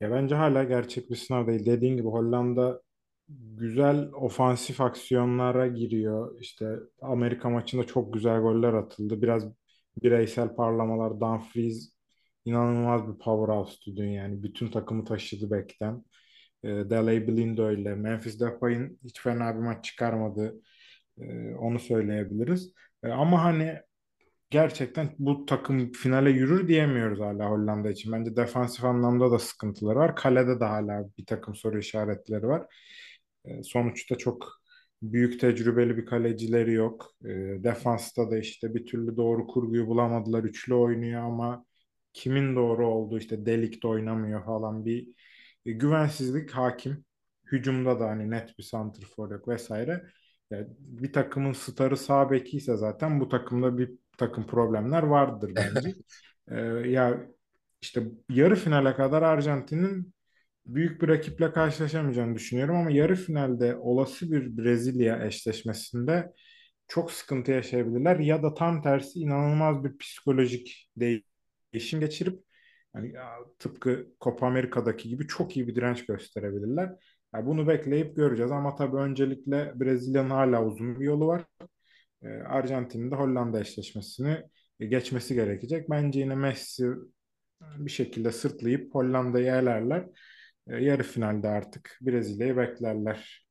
Ya 0.00 0.10
bence 0.10 0.34
hala 0.34 0.64
gerçek 0.64 1.10
bir 1.10 1.16
sınav 1.16 1.46
değil. 1.46 1.66
Dediğin 1.66 1.96
gibi 1.96 2.08
Hollanda 2.08 2.82
güzel 3.28 4.08
ofansif 4.12 4.80
aksiyonlara 4.80 5.66
giriyor. 5.66 6.40
İşte 6.40 6.76
Amerika 7.02 7.50
maçında 7.50 7.84
çok 7.84 8.14
güzel 8.14 8.40
goller 8.40 8.72
atıldı. 8.74 9.22
Biraz 9.22 9.44
bireysel 10.02 10.54
parlamalar. 10.56 11.20
Dumfries 11.20 11.92
inanılmaz 12.44 13.08
bir 13.08 13.18
powerhouse'tu 13.18 13.96
dün 13.96 14.08
yani. 14.10 14.42
Bütün 14.42 14.68
takımı 14.70 15.04
taşıdı 15.04 15.50
bekten. 15.50 16.04
E, 16.64 16.68
Delay 16.68 17.28
Blind 17.28 17.58
öyle. 17.58 17.94
Memphis 17.94 18.40
Depay'ın 18.40 18.98
hiç 19.04 19.20
fena 19.20 19.54
bir 19.54 19.60
maç 19.60 19.84
çıkarmadı. 19.84 20.54
E, 21.18 21.54
onu 21.54 21.78
söyleyebiliriz. 21.80 22.72
E, 23.04 23.08
ama 23.08 23.44
hani 23.44 23.76
gerçekten 24.54 25.14
bu 25.18 25.46
takım 25.46 25.92
finale 25.92 26.30
yürür 26.30 26.68
diyemiyoruz 26.68 27.20
hala 27.20 27.50
Hollanda 27.50 27.90
için. 27.90 28.12
Bence 28.12 28.36
defansif 28.36 28.84
anlamda 28.84 29.30
da 29.30 29.38
sıkıntıları 29.38 29.98
var. 29.98 30.16
Kalede 30.16 30.60
de 30.60 30.64
hala 30.64 31.04
bir 31.18 31.26
takım 31.26 31.54
soru 31.54 31.78
işaretleri 31.78 32.46
var. 32.48 32.66
E, 33.44 33.62
sonuçta 33.62 34.18
çok 34.18 34.48
büyük 35.02 35.40
tecrübeli 35.40 35.96
bir 35.96 36.06
kalecileri 36.06 36.72
yok. 36.72 37.10
E, 37.24 37.28
defansta 37.64 38.30
da 38.30 38.38
işte 38.38 38.74
bir 38.74 38.86
türlü 38.86 39.16
doğru 39.16 39.46
kurguyu 39.46 39.86
bulamadılar. 39.86 40.44
Üçlü 40.44 40.74
oynuyor 40.74 41.22
ama 41.22 41.66
kimin 42.12 42.56
doğru 42.56 42.88
olduğu 42.88 43.18
işte 43.18 43.46
delikte 43.46 43.88
oynamıyor 43.88 44.44
falan 44.44 44.84
bir 44.86 45.08
e, 45.66 45.72
güvensizlik 45.72 46.50
hakim. 46.50 47.04
Hücumda 47.52 48.00
da 48.00 48.06
hani 48.08 48.30
net 48.30 48.58
bir 48.58 48.62
santrfor 48.64 49.30
yok 49.30 49.48
vesaire. 49.48 50.02
Yani 50.50 50.66
bir 50.78 51.12
takımın 51.12 51.52
starı 51.52 51.96
sağ 51.96 52.30
beki 52.30 52.56
ise 52.56 52.76
zaten 52.76 53.20
bu 53.20 53.28
takımda 53.28 53.78
bir 53.78 54.03
takım 54.18 54.46
problemler 54.46 55.02
vardır 55.02 55.52
bence. 55.56 55.94
Ee, 56.50 56.56
ya 56.90 57.26
işte 57.82 58.02
yarı 58.30 58.56
finale 58.56 58.94
kadar 58.96 59.22
Arjantin'in 59.22 60.14
büyük 60.66 61.02
bir 61.02 61.08
rakiple 61.08 61.52
karşılaşamayacağını 61.52 62.34
düşünüyorum 62.34 62.76
ama 62.76 62.90
yarı 62.90 63.16
finalde 63.16 63.76
olası 63.76 64.32
bir 64.32 64.58
Brezilya 64.58 65.26
eşleşmesinde 65.26 66.32
çok 66.88 67.12
sıkıntı 67.12 67.52
yaşayabilirler 67.52 68.18
ya 68.20 68.42
da 68.42 68.54
tam 68.54 68.82
tersi 68.82 69.18
inanılmaz 69.20 69.84
bir 69.84 69.98
psikolojik 69.98 70.90
değişim 71.72 72.00
geçirip 72.00 72.44
yani 72.94 73.12
ya, 73.12 73.30
tıpkı 73.58 74.06
Copa 74.20 74.46
Amerika'daki 74.46 75.08
gibi 75.08 75.26
çok 75.26 75.56
iyi 75.56 75.68
bir 75.68 75.74
direnç 75.74 76.06
gösterebilirler. 76.06 76.90
Yani 77.34 77.46
bunu 77.46 77.68
bekleyip 77.68 78.16
göreceğiz 78.16 78.52
ama 78.52 78.74
tabii 78.76 78.96
öncelikle 78.96 79.72
Brezilya'nın 79.80 80.30
hala 80.30 80.64
uzun 80.66 81.00
bir 81.00 81.04
yolu 81.04 81.26
var. 81.26 81.44
Ee, 82.24 82.28
Arjantin'in 82.28 83.10
de 83.10 83.14
Hollanda 83.16 83.60
eşleşmesini 83.60 84.42
geçmesi 84.80 85.34
gerekecek. 85.34 85.90
Bence 85.90 86.20
yine 86.20 86.34
Messi 86.34 86.86
bir 87.60 87.90
şekilde 87.90 88.32
sırtlayıp 88.32 88.94
Hollanda'yı 88.94 89.46
elerler. 89.52 90.06
Yarı 90.66 91.02
finalde 91.02 91.48
artık 91.48 91.98
Brezilya'yı 92.02 92.56
beklerler 92.56 93.48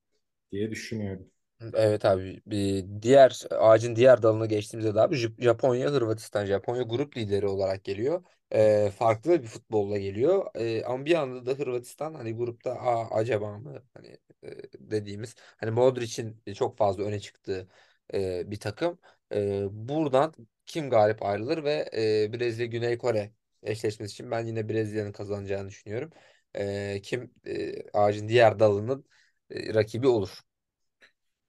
diye 0.52 0.72
düşünüyorum. 0.72 1.28
Evet 1.74 2.06
abi 2.06 2.42
bir 2.46 2.86
diğer 3.02 3.42
ağacın 3.52 3.96
diğer 3.96 4.22
dalına 4.24 4.46
geçtiğimizde 4.46 4.96
de 4.96 5.02
abi 5.02 5.16
Jap- 5.16 5.42
Japonya 5.44 5.92
Hırvatistan 5.92 6.46
Japonya 6.46 6.82
grup 6.84 7.18
lideri 7.18 7.48
olarak 7.48 7.84
geliyor. 7.84 8.24
Ee, 8.54 8.92
farklı 8.98 9.42
bir 9.44 9.48
futbolla 9.48 9.98
geliyor. 9.98 10.46
Ee, 10.56 10.84
ama 10.84 11.06
bir 11.06 11.12
yanda 11.12 11.46
da 11.46 11.52
Hırvatistan 11.60 12.14
hani 12.14 12.34
grupta 12.36 12.72
Aa, 12.72 13.16
acaba 13.16 13.58
mı 13.58 13.84
hani 13.94 14.18
e, 14.44 14.50
dediğimiz 14.80 15.36
hani 15.58 15.72
Modric'in 15.72 16.54
çok 16.54 16.78
fazla 16.78 17.04
öne 17.04 17.20
çıktığı 17.20 17.68
e, 18.14 18.52
bir 18.52 18.60
takım. 18.60 19.00
E, 19.34 19.66
buradan 19.72 20.34
kim 20.66 20.90
galip 20.90 21.24
ayrılır 21.24 21.64
ve 21.64 21.90
e, 22.26 22.34
Brezilya 22.34 22.66
Güney 22.68 22.98
Kore 22.98 23.34
eşleşmesi 23.64 24.12
için 24.14 24.32
ben 24.32 24.46
yine 24.46 24.70
Brezilya'nın 24.70 25.12
kazanacağını 25.12 25.70
düşünüyorum. 25.70 26.10
E, 26.56 27.02
kim 27.04 27.34
e, 27.46 27.74
ağacın 27.94 28.28
diğer 28.28 28.60
dalının 28.60 29.06
e, 29.50 29.74
rakibi 29.74 30.08
olur. 30.08 30.40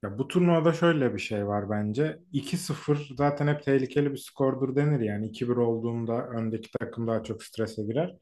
Ya 0.02 0.18
bu 0.18 0.28
turnuvada 0.28 0.72
şöyle 0.72 1.14
bir 1.14 1.18
şey 1.18 1.46
var 1.46 1.70
bence. 1.70 2.18
2-0 2.32 3.08
zaten 3.18 3.46
hep 3.46 3.62
tehlikeli 3.62 4.12
bir 4.12 4.16
skordur 4.16 4.76
denir 4.76 5.00
yani. 5.00 5.26
2-1 5.26 5.56
olduğunda 5.56 6.26
öndeki 6.28 6.70
takım 6.80 7.06
daha 7.06 7.22
çok 7.24 7.42
strese 7.42 7.82
girer. 7.82 8.16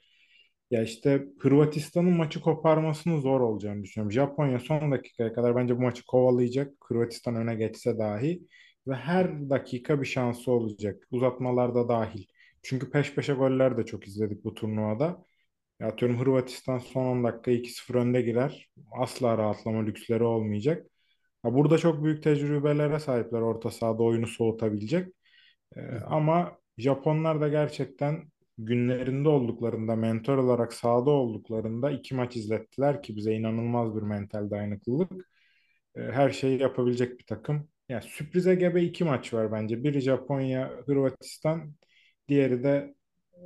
Ya 0.73 0.83
işte 0.83 1.27
Hırvatistan'ın 1.39 2.17
maçı 2.17 2.41
koparmasının 2.41 3.21
zor 3.21 3.41
olacağını 3.41 3.83
düşünüyorum. 3.85 4.13
Japonya 4.13 4.59
son 4.59 4.93
dakikaya 4.93 5.33
kadar 5.33 5.57
bence 5.57 5.77
bu 5.77 5.83
maçı 5.83 6.07
kovalayacak. 6.07 6.75
Hırvatistan 6.85 7.37
öne 7.37 7.55
geçse 7.55 7.99
dahi 7.99 8.43
ve 8.87 8.95
her 8.95 9.51
dakika 9.51 10.01
bir 10.01 10.07
şansı 10.07 10.53
olacak. 10.53 11.07
Uzatmalarda 11.11 11.89
dahil. 11.89 12.27
Çünkü 12.63 12.91
peş 12.91 13.15
peşe 13.15 13.33
goller 13.33 13.77
de 13.79 13.87
çok 13.87 14.07
izledik 14.09 14.45
bu 14.45 14.55
turnuvada. 14.55 15.25
Ya 15.81 15.89
atıyorum 15.89 16.21
Hırvatistan 16.21 16.79
son 16.79 17.07
10 17.07 17.25
dakika 17.25 17.51
2-0 17.51 17.95
önde 17.95 18.23
girer. 18.23 18.69
Asla 18.93 19.39
rahatlama 19.39 19.83
lüksleri 19.85 20.25
olmayacak. 20.25 20.87
Ha, 21.43 21.55
burada 21.55 21.79
çok 21.79 22.05
büyük 22.05 22.23
tecrübelere 22.23 23.01
sahipler 23.01 23.41
orta 23.41 23.71
sahada 23.71 24.03
oyunu 24.03 24.27
soğutabilecek. 24.27 25.15
Ee, 25.77 25.81
ama 26.07 26.59
Japonlar 26.79 27.41
da 27.41 27.49
gerçekten 27.49 28.32
günlerinde 28.59 29.29
olduklarında, 29.29 29.97
mentor 29.97 30.39
olarak 30.39 30.73
sahada 30.73 31.11
olduklarında 31.11 31.91
iki 31.91 32.15
maç 32.15 32.37
izlettiler 32.37 33.03
ki 33.03 33.17
bize 33.17 33.35
inanılmaz 33.35 33.97
bir 33.97 34.03
mental 34.03 34.51
dayanıklılık. 34.51 35.13
Ee, 35.97 36.01
her 36.01 36.31
şeyi 36.31 36.61
yapabilecek 36.61 37.19
bir 37.19 37.27
takım. 37.27 37.69
Yani 37.89 38.03
sürprize 38.03 38.55
gebe 38.55 38.83
iki 38.83 39.05
maç 39.05 39.35
var 39.35 39.53
bence. 39.53 39.85
Biri 39.85 40.01
Japonya, 40.01 40.73
Hırvatistan, 40.87 41.75
diğeri 42.29 42.65
de 42.65 42.95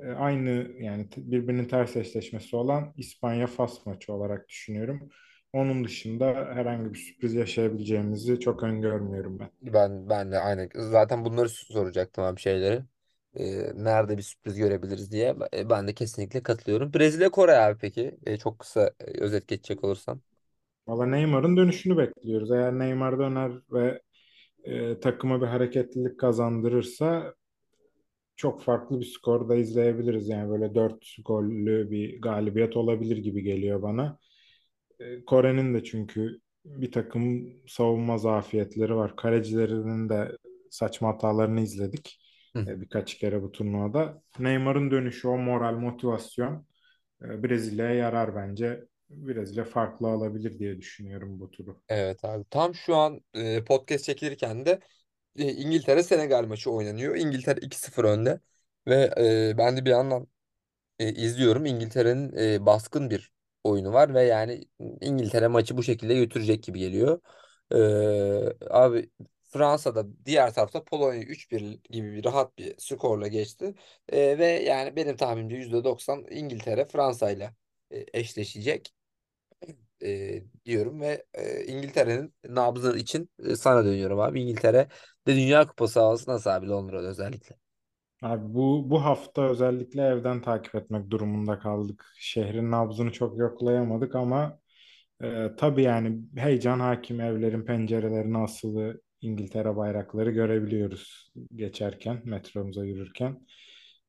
e, 0.02 0.10
aynı 0.10 0.68
yani 0.80 1.08
birbirinin 1.16 1.64
ters 1.64 1.96
eşleşmesi 1.96 2.56
olan 2.56 2.92
İspanya-Fas 2.96 3.86
maçı 3.86 4.12
olarak 4.12 4.48
düşünüyorum. 4.48 5.08
Onun 5.52 5.84
dışında 5.84 6.26
herhangi 6.54 6.94
bir 6.94 6.98
sürpriz 6.98 7.34
yaşayabileceğimizi 7.34 8.40
çok 8.40 8.62
öngörmüyorum 8.62 9.38
ben. 9.38 9.50
Ben 9.62 10.08
ben 10.08 10.32
de 10.32 10.38
aynı. 10.38 10.68
Zaten 10.74 11.24
bunları 11.24 11.48
soracaktım 11.48 12.24
abi 12.24 12.40
şeyleri. 12.40 12.82
Ee, 13.36 13.72
nerede 13.76 14.16
bir 14.18 14.22
sürpriz 14.22 14.56
görebiliriz 14.56 15.12
diye. 15.12 15.36
E, 15.54 15.70
Ben 15.70 15.88
de 15.88 15.94
kesinlikle 15.94 16.42
katılıyorum. 16.42 16.94
Brezilya 16.94 17.30
Kore 17.30 17.56
abi 17.56 17.78
peki. 17.78 18.18
E, 18.26 18.36
çok 18.38 18.58
kısa 18.58 18.90
e, 19.00 19.20
özet 19.20 19.48
geçecek 19.48 19.84
olursam. 19.84 20.20
Valla 20.88 21.06
Neymar'ın 21.06 21.56
dönüşünü 21.56 21.96
bekliyoruz. 21.96 22.50
Eğer 22.50 22.78
Neymar 22.78 23.18
döner 23.18 23.52
ve 23.72 24.02
e, 24.64 25.00
takıma 25.00 25.42
bir 25.42 25.46
hareketlilik 25.46 26.20
kazandırırsa 26.20 27.34
çok 28.36 28.62
farklı 28.62 29.00
bir 29.00 29.04
skor 29.04 29.48
da 29.48 29.56
izleyebiliriz. 29.56 30.28
Yani 30.28 30.50
böyle 30.50 30.74
4 30.74 31.16
gollü 31.24 31.90
bir 31.90 32.20
galibiyet 32.22 32.76
olabilir 32.76 33.16
gibi 33.16 33.42
geliyor 33.42 33.82
bana. 33.82 34.18
E, 35.00 35.24
Kore'nin 35.24 35.74
de 35.74 35.84
çünkü 35.84 36.40
bir 36.64 36.92
takım 36.92 37.48
savunma 37.68 38.18
zafiyetleri 38.18 38.96
var. 38.96 39.16
Kalecilerinin 39.16 40.08
de 40.08 40.38
saçma 40.70 41.08
hatalarını 41.08 41.60
izledik 41.60 42.18
Hı. 42.56 42.66
e, 42.70 42.80
birkaç 42.80 43.14
kere 43.14 43.42
bu 43.42 43.52
turnuvada. 43.52 44.22
Neymar'ın 44.38 44.90
dönüşü, 44.90 45.28
o 45.28 45.38
moral, 45.38 45.74
motivasyon 45.74 46.66
e, 47.24 47.42
Brezilya'ya 47.42 47.94
yarar 47.94 48.36
bence. 48.36 48.84
Brezilya 49.10 49.64
farklı 49.64 50.08
alabilir 50.08 50.58
diye 50.58 50.78
düşünüyorum 50.78 51.40
bu 51.40 51.50
turu. 51.50 51.80
Evet 51.88 52.24
abi. 52.24 52.44
Tam 52.50 52.74
şu 52.74 52.96
an 52.96 53.20
e, 53.34 53.64
podcast 53.64 54.04
çekilirken 54.04 54.66
de 54.66 54.80
İngiltere 55.36 56.02
Senegal 56.02 56.46
maçı 56.46 56.70
oynanıyor. 56.70 57.16
İngiltere 57.16 57.60
2-0 57.60 58.04
önde. 58.04 58.40
Ve 58.88 59.12
ben 59.58 59.76
de 59.76 59.84
bir 59.84 59.90
yandan 59.90 60.26
izliyorum. 60.98 61.66
İngiltere'nin 61.66 62.66
baskın 62.66 63.10
bir 63.10 63.32
oyunu 63.64 63.92
var 63.92 64.14
ve 64.14 64.22
yani 64.22 64.64
İngiltere 65.00 65.48
maçı 65.48 65.76
bu 65.76 65.82
şekilde 65.82 66.14
götürecek 66.14 66.62
gibi 66.62 66.78
geliyor. 66.78 67.20
E, 67.72 67.76
abi 68.70 69.10
Fransa'da 69.56 70.06
diğer 70.26 70.54
tarafta 70.54 70.84
Polonya 70.84 71.22
3-1 71.22 71.80
gibi 71.90 72.12
bir 72.12 72.24
rahat 72.24 72.58
bir 72.58 72.74
skorla 72.78 73.28
geçti. 73.28 73.74
E, 74.08 74.38
ve 74.38 74.46
yani 74.46 74.96
benim 74.96 75.16
tahminimce 75.16 75.56
%90 75.56 76.26
İngiltere 76.30 76.84
Fransa 76.88 77.30
ile 77.30 77.54
e, 77.90 78.06
eşleşecek 78.12 78.94
e, 80.02 80.42
diyorum 80.64 81.00
ve 81.00 81.24
e, 81.34 81.64
İngiltere'nin 81.64 82.34
nabzı 82.48 82.98
için 82.98 83.30
e, 83.38 83.56
sana 83.56 83.84
dönüyorum 83.84 84.20
abi. 84.20 84.42
İngiltere 84.42 84.88
de 85.26 85.36
Dünya 85.36 85.66
Kupası 85.66 86.00
havası 86.00 86.30
nasıl 86.30 86.50
abi 86.50 86.68
Londra'da 86.68 87.06
özellikle. 87.08 87.56
Abi 88.22 88.54
bu 88.54 88.90
bu 88.90 89.04
hafta 89.04 89.42
özellikle 89.50 90.02
evden 90.02 90.42
takip 90.42 90.74
etmek 90.74 91.10
durumunda 91.10 91.58
kaldık. 91.58 92.06
Şehrin 92.18 92.70
nabzını 92.70 93.12
çok 93.12 93.38
yoklayamadık 93.38 94.14
ama 94.14 94.58
e, 95.22 95.50
tabii 95.58 95.82
yani 95.82 96.18
heyecan 96.36 96.80
hakim 96.80 97.20
evlerin 97.20 97.64
pencerelerine 97.64 98.38
asılı 98.38 99.00
İngiltere 99.26 99.76
bayrakları 99.76 100.30
görebiliyoruz 100.30 101.32
geçerken, 101.54 102.22
metromuza 102.24 102.84
yürürken. 102.84 103.46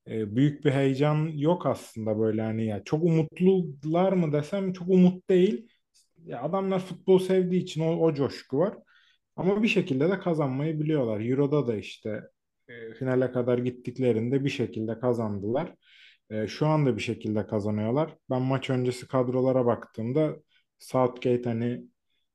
E, 0.07 0.35
büyük 0.35 0.65
bir 0.65 0.71
heyecan 0.71 1.27
yok 1.27 1.65
aslında 1.65 2.19
böyle 2.19 2.41
hani 2.41 2.65
ya 2.65 2.83
çok 2.83 3.03
umutlular 3.03 4.13
mı 4.13 4.33
desem 4.33 4.73
çok 4.73 4.89
umut 4.89 5.29
değil. 5.29 5.67
Ya 6.25 6.41
adamlar 6.41 6.79
futbol 6.79 7.19
sevdiği 7.19 7.61
için 7.63 7.81
o, 7.81 8.05
o 8.05 8.13
coşku 8.13 8.57
var. 8.59 8.77
Ama 9.35 9.63
bir 9.63 9.67
şekilde 9.67 10.09
de 10.09 10.19
kazanmayı 10.19 10.79
biliyorlar. 10.79 11.19
Euro'da 11.21 11.67
da 11.67 11.75
işte 11.75 12.21
e, 12.67 12.93
finale 12.93 13.31
kadar 13.31 13.57
gittiklerinde 13.57 14.45
bir 14.45 14.49
şekilde 14.49 14.99
kazandılar. 14.99 15.75
E, 16.29 16.47
şu 16.47 16.67
anda 16.67 16.95
bir 16.97 17.01
şekilde 17.01 17.47
kazanıyorlar. 17.47 18.15
Ben 18.29 18.41
maç 18.41 18.69
öncesi 18.69 19.07
kadrolara 19.07 19.65
baktığımda 19.65 20.35
Southgate 20.79 21.43
hani 21.49 21.83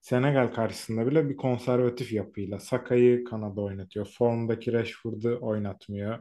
Senegal 0.02 0.48
karşısında 0.48 1.06
bile 1.06 1.28
bir 1.28 1.36
konservatif 1.36 2.12
yapıyla 2.12 2.58
Saka'yı 2.60 3.24
kanada 3.24 3.60
oynatıyor. 3.60 4.06
Formdaki 4.18 4.72
Rashford'u 4.72 5.38
oynatmıyor. 5.42 6.18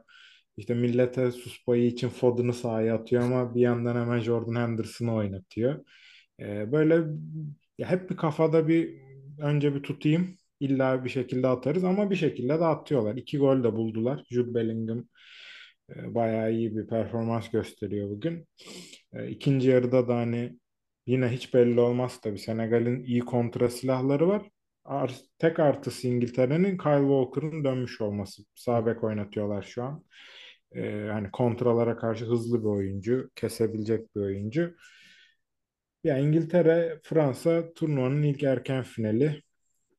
İşte 0.58 0.74
millete 0.74 1.32
sus 1.32 1.66
payı 1.66 1.86
için 1.88 2.10
Foden'ı 2.10 2.54
sahaya 2.54 2.96
atıyor 2.96 3.24
ama 3.24 3.56
bir 3.56 3.62
yandan 3.62 3.96
hemen 3.96 4.20
Jordan 4.20 4.56
Henderson'ı 4.56 5.16
oynatıyor. 5.16 5.86
E, 6.40 6.72
böyle 6.72 6.96
ya 7.78 7.90
hep 7.92 8.10
bir 8.10 8.18
kafada 8.18 8.68
bir 8.68 9.02
önce 9.40 9.76
bir 9.76 9.84
tutayım 9.84 10.38
illa 10.60 11.04
bir 11.06 11.10
şekilde 11.10 11.48
atarız 11.48 11.84
ama 11.84 12.10
bir 12.12 12.16
şekilde 12.16 12.60
de 12.60 12.66
atıyorlar. 12.66 13.16
İki 13.16 13.38
gol 13.38 13.64
de 13.64 13.74
buldular. 13.76 14.24
Jude 14.30 14.54
Bellingham 14.56 15.06
e, 15.96 16.16
bayağı 16.16 16.54
iyi 16.54 16.78
bir 16.78 16.88
performans 16.88 17.50
gösteriyor 17.52 18.10
bugün. 18.10 18.48
E, 19.14 19.30
ikinci 19.30 19.70
yarıda 19.70 20.08
da 20.08 20.16
hani 20.18 20.60
yine 21.06 21.28
hiç 21.28 21.54
belli 21.54 21.80
olmaz 21.80 22.20
tabii. 22.22 22.40
Senegal'in 22.40 23.04
iyi 23.04 23.20
kontra 23.22 23.70
silahları 23.70 24.28
var. 24.28 24.50
Ar 24.86 25.16
tek 25.40 25.60
artısı 25.60 26.08
İngiltere'nin 26.08 26.78
Kyle 26.78 27.00
Walker'ın 27.00 27.64
dönmüş 27.64 28.02
olması. 28.02 28.44
Sağ 28.56 28.86
bek 28.86 29.04
oynatıyorlar 29.04 29.64
şu 29.64 29.84
an. 29.84 30.04
E, 30.76 31.08
hani 31.12 31.32
kontralara 31.32 31.98
karşı 31.98 32.26
hızlı 32.26 32.60
bir 32.62 32.68
oyuncu, 32.68 33.30
kesebilecek 33.36 34.16
bir 34.16 34.22
oyuncu. 34.22 34.76
Ya 36.04 36.18
İngiltere, 36.18 37.00
Fransa 37.04 37.74
turnuvanın 37.74 38.24
ilk 38.24 38.44
erken 38.44 38.84
finali. 38.84 39.42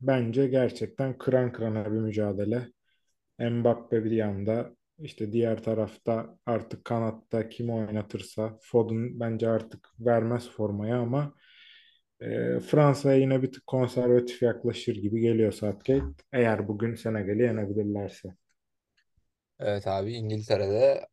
Bence 0.01 0.49
gerçekten 0.49 1.19
kıran 1.19 1.53
kırana 1.53 1.85
bir 1.93 1.99
mücadele. 1.99 2.69
Mbappe 3.39 4.05
bir 4.05 4.11
yanda, 4.11 4.77
işte 5.03 5.33
diğer 5.33 5.63
tarafta 5.63 6.39
artık 6.47 6.85
kanatta 6.85 7.49
kim 7.49 7.71
oynatırsa 7.71 8.59
Foden 8.63 9.21
bence 9.21 9.49
artık 9.49 9.89
vermez 10.01 10.51
formaya 10.51 10.99
ama 10.99 11.35
e, 12.21 12.61
Fransa'ya 12.61 13.17
yine 13.19 13.43
bir 13.43 13.53
tık 13.53 13.67
konservatif 13.67 14.43
yaklaşır 14.43 14.97
gibi 14.97 15.21
geliyor 15.21 15.53
Southgate. 15.53 16.05
Eğer 16.33 16.69
bugün 16.69 16.95
Senegal'i 16.95 17.43
yenebilirlerse. 17.43 18.35
Evet 19.61 19.87
abi 19.87 20.13
İngiltere'de 20.13 21.07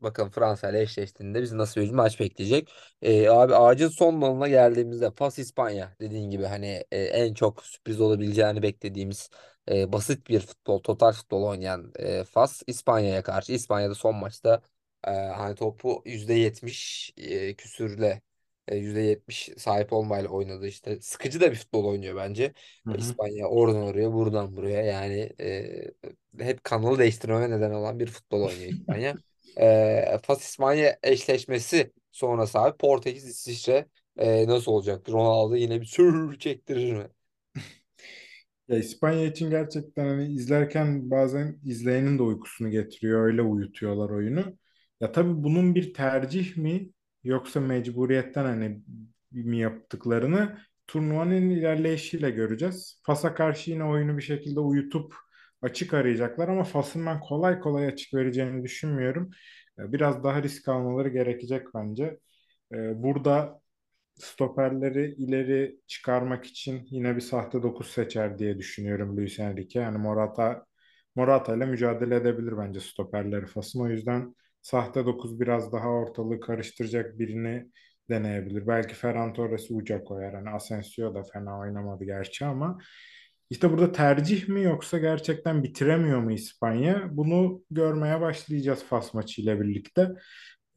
bakalım 0.00 0.30
Fransa 0.30 0.70
ile 0.70 0.80
eşleştiğinde 0.82 1.42
bizi 1.42 1.58
nasıl 1.58 1.80
bir 1.80 1.90
maç 1.90 2.20
bekleyecek. 2.20 2.72
Eee, 3.02 3.28
abi 3.28 3.54
ağacın 3.54 3.88
son 3.88 4.22
dalına 4.22 4.48
geldiğimizde 4.48 5.10
Fas 5.10 5.38
İspanya 5.38 5.96
dediğin 6.00 6.30
gibi 6.30 6.44
hani 6.44 6.84
e, 6.92 7.02
en 7.02 7.34
çok 7.34 7.64
sürpriz 7.66 8.00
olabileceğini 8.00 8.62
beklediğimiz 8.62 9.30
e, 9.70 9.92
basit 9.92 10.28
bir 10.28 10.40
futbol, 10.40 10.78
total 10.82 11.12
futbol 11.12 11.42
oynayan 11.42 11.92
e, 11.96 12.24
Fas 12.24 12.62
İspanya'ya 12.66 13.22
karşı. 13.22 13.52
İspanya'da 13.52 13.94
son 13.94 14.16
maçta 14.16 14.62
e, 15.06 15.10
hani 15.10 15.54
topu 15.54 16.02
%70 16.06 17.12
e, 17.16 17.54
küsürle 17.56 18.22
e, 18.68 18.76
%70 18.76 19.50
sahip 19.58 19.92
olmayla 19.92 20.28
oynadı 20.30 20.66
işte. 20.66 21.00
Sıkıcı 21.00 21.40
da 21.40 21.50
bir 21.50 21.56
futbol 21.56 21.84
oynuyor 21.84 22.16
bence. 22.16 22.52
Hı 22.86 22.90
hı. 22.90 23.14
İspanya 23.14 23.46
oradan 23.48 23.82
oraya 23.82 24.12
buradan 24.12 24.56
buraya 24.56 24.82
yani 24.82 25.32
e, 25.40 25.90
hep 26.38 26.64
kanalı 26.64 26.98
değiştirmeme 26.98 27.50
neden 27.50 27.70
olan 27.70 28.00
bir 28.00 28.06
futbol 28.06 28.42
oynuyor 28.42 28.70
İspanya. 28.70 29.18
E, 29.60 30.20
Fas 30.24 30.42
İspanya 30.44 30.98
eşleşmesi 31.02 31.92
sonrası 32.12 32.58
abi 32.58 32.76
Portekiz 32.78 33.24
İsviçre 33.24 33.86
e, 34.18 34.46
nasıl 34.48 34.72
olacak? 34.72 35.08
Ronaldo 35.10 35.56
yine 35.56 35.80
bir 35.80 35.86
sür 35.86 36.38
çektirir 36.38 36.92
mi? 36.92 37.08
Ya 38.68 38.78
İspanya 38.78 39.26
için 39.26 39.50
gerçekten 39.50 40.06
hani 40.08 40.26
izlerken 40.34 41.10
bazen 41.10 41.58
izleyenin 41.64 42.18
de 42.18 42.22
uykusunu 42.22 42.70
getiriyor. 42.70 43.24
Öyle 43.26 43.42
uyutuyorlar 43.42 44.10
oyunu. 44.10 44.58
Ya 45.00 45.12
tabii 45.12 45.42
bunun 45.44 45.74
bir 45.74 45.94
tercih 45.94 46.56
mi 46.56 46.90
yoksa 47.24 47.60
mecburiyetten 47.60 48.44
hani 48.44 48.82
mi 49.32 49.58
yaptıklarını 49.58 50.58
turnuvanın 50.86 51.50
ilerleyişiyle 51.50 52.30
göreceğiz. 52.30 53.00
Fas'a 53.02 53.34
karşı 53.34 53.70
yine 53.70 53.84
oyunu 53.84 54.16
bir 54.16 54.22
şekilde 54.22 54.60
uyutup 54.60 55.14
açık 55.64 55.94
arayacaklar 55.94 56.48
ama 56.48 56.64
Fas'ın 56.64 57.06
ben 57.06 57.20
kolay 57.20 57.60
kolay 57.60 57.86
açık 57.86 58.14
vereceğini 58.14 58.64
düşünmüyorum. 58.64 59.30
Ya 59.78 59.92
Biraz 59.92 60.24
daha 60.24 60.42
risk 60.42 60.68
almaları 60.68 61.08
gerekecek 61.08 61.66
bence. 61.74 62.20
Ee, 62.74 63.02
Burada 63.02 63.60
stoperleri 64.14 65.14
ileri 65.14 65.76
çıkarmak 65.86 66.44
için 66.46 66.86
yine 66.90 67.16
bir 67.16 67.20
sahte 67.20 67.62
9 67.62 67.90
seçer 67.90 68.38
diye 68.38 68.58
düşünüyorum 68.58 69.16
Luis 69.16 69.38
Enrique. 69.40 69.82
Yani 69.84 69.98
Morata 69.98 70.66
Morata 71.14 71.56
ile 71.56 71.66
mücadele 71.66 72.16
edebilir 72.16 72.58
bence 72.58 72.80
stoperleri 72.80 73.46
Fas'ın. 73.46 73.80
O 73.80 73.88
yüzden 73.88 74.34
sahte 74.62 75.06
9 75.06 75.40
biraz 75.40 75.72
daha 75.72 75.88
ortalığı 75.88 76.40
karıştıracak 76.40 77.18
birini 77.18 77.66
deneyebilir. 78.10 78.66
Belki 78.66 78.94
Ferran 78.94 79.32
Torres'i 79.32 79.74
uca 79.74 80.04
koyar. 80.04 80.34
Hani 80.34 80.50
Asensio 80.50 81.14
da 81.14 81.22
fena 81.22 81.58
oynamadı 81.60 82.04
gerçi 82.04 82.44
ama 82.44 82.78
işte 83.50 83.70
burada 83.70 83.92
tercih 83.92 84.48
mi 84.48 84.62
yoksa 84.62 84.98
gerçekten 84.98 85.62
bitiremiyor 85.62 86.20
mu 86.20 86.32
İspanya? 86.32 87.08
Bunu 87.16 87.62
görmeye 87.70 88.20
başlayacağız 88.20 88.84
Fas 88.84 89.14
maçı 89.14 89.42
ile 89.42 89.60
birlikte. 89.60 90.08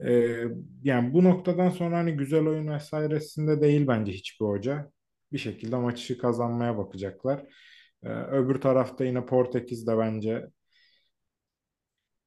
Ee, 0.06 0.44
yani 0.84 1.14
bu 1.14 1.24
noktadan 1.24 1.70
sonra 1.70 1.98
hani 1.98 2.18
güzel 2.18 2.48
oyun 2.48 2.68
vesairesinde 2.68 3.62
değil 3.62 3.88
bence 3.88 4.12
hiçbir 4.12 4.46
hoca. 4.46 4.92
Bir 5.32 5.38
şekilde 5.38 5.76
maçı 5.76 6.18
kazanmaya 6.18 6.78
bakacaklar. 6.78 7.44
Ee, 8.04 8.10
öbür 8.10 8.62
tarafta 8.62 9.06
yine 9.06 9.26
Portekiz 9.26 9.88
de 9.88 9.98
bence 9.98 10.48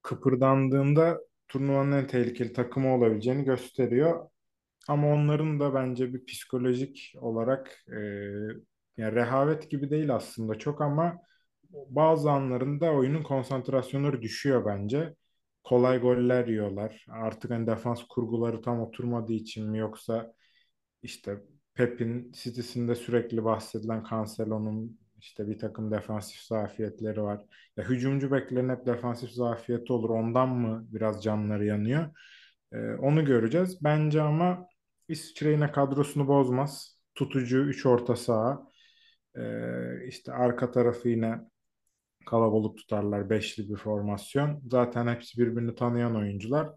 kıpırdandığında 0.02 1.20
turnuvanın 1.48 1.92
en 1.92 2.06
tehlikeli 2.06 2.52
takımı 2.52 2.94
olabileceğini 2.94 3.44
gösteriyor. 3.44 4.30
Ama 4.88 5.08
onların 5.14 5.60
da 5.60 5.74
bence 5.74 6.14
bir 6.14 6.24
psikolojik 6.26 7.14
olarak 7.20 7.84
e, 7.88 7.98
yani 8.96 9.14
rehavet 9.14 9.70
gibi 9.70 9.90
değil 9.90 10.14
aslında 10.14 10.54
çok 10.58 10.80
ama 10.80 11.18
bazı 11.72 12.30
anlarında 12.30 12.92
oyunun 12.92 13.22
konsantrasyonları 13.22 14.22
düşüyor 14.22 14.66
bence. 14.66 15.14
Kolay 15.64 16.00
goller 16.00 16.46
yiyorlar. 16.46 17.06
Artık 17.10 17.50
hani 17.50 17.66
defans 17.66 18.02
kurguları 18.08 18.62
tam 18.62 18.80
oturmadığı 18.80 19.32
için 19.32 19.70
mi 19.70 19.78
yoksa 19.78 20.32
işte 21.02 21.40
Pep'in 21.74 22.32
City'sinde 22.32 22.94
sürekli 22.94 23.44
bahsedilen 23.44 24.04
Cancelo'nun 24.10 24.98
işte 25.18 25.48
bir 25.48 25.58
takım 25.58 25.90
defansif 25.92 26.40
zafiyetleri 26.40 27.22
var. 27.22 27.40
Ya 27.76 27.84
hücumcu 27.84 28.32
beklerin 28.32 28.68
hep 28.68 28.86
defansif 28.86 29.30
zafiyeti 29.30 29.92
olur. 29.92 30.10
Ondan 30.10 30.48
mı 30.48 30.86
biraz 30.90 31.22
canları 31.24 31.64
yanıyor? 31.66 32.10
Ee, 32.72 32.78
onu 32.94 33.24
göreceğiz. 33.24 33.84
Bence 33.84 34.22
ama 34.22 34.66
İsviçre 35.08 35.50
yine 35.50 35.72
kadrosunu 35.72 36.28
bozmaz. 36.28 36.98
Tutucu 37.14 37.58
3 37.58 37.86
orta 37.86 38.16
saha. 38.16 38.69
Ee, 39.36 40.06
işte 40.06 40.32
arka 40.32 40.70
tarafı 40.70 41.08
yine 41.08 41.38
kalabalık 42.26 42.78
tutarlar. 42.78 43.30
Beşli 43.30 43.70
bir 43.70 43.76
formasyon. 43.76 44.62
Zaten 44.70 45.08
hepsi 45.14 45.38
birbirini 45.38 45.74
tanıyan 45.74 46.16
oyuncular. 46.16 46.70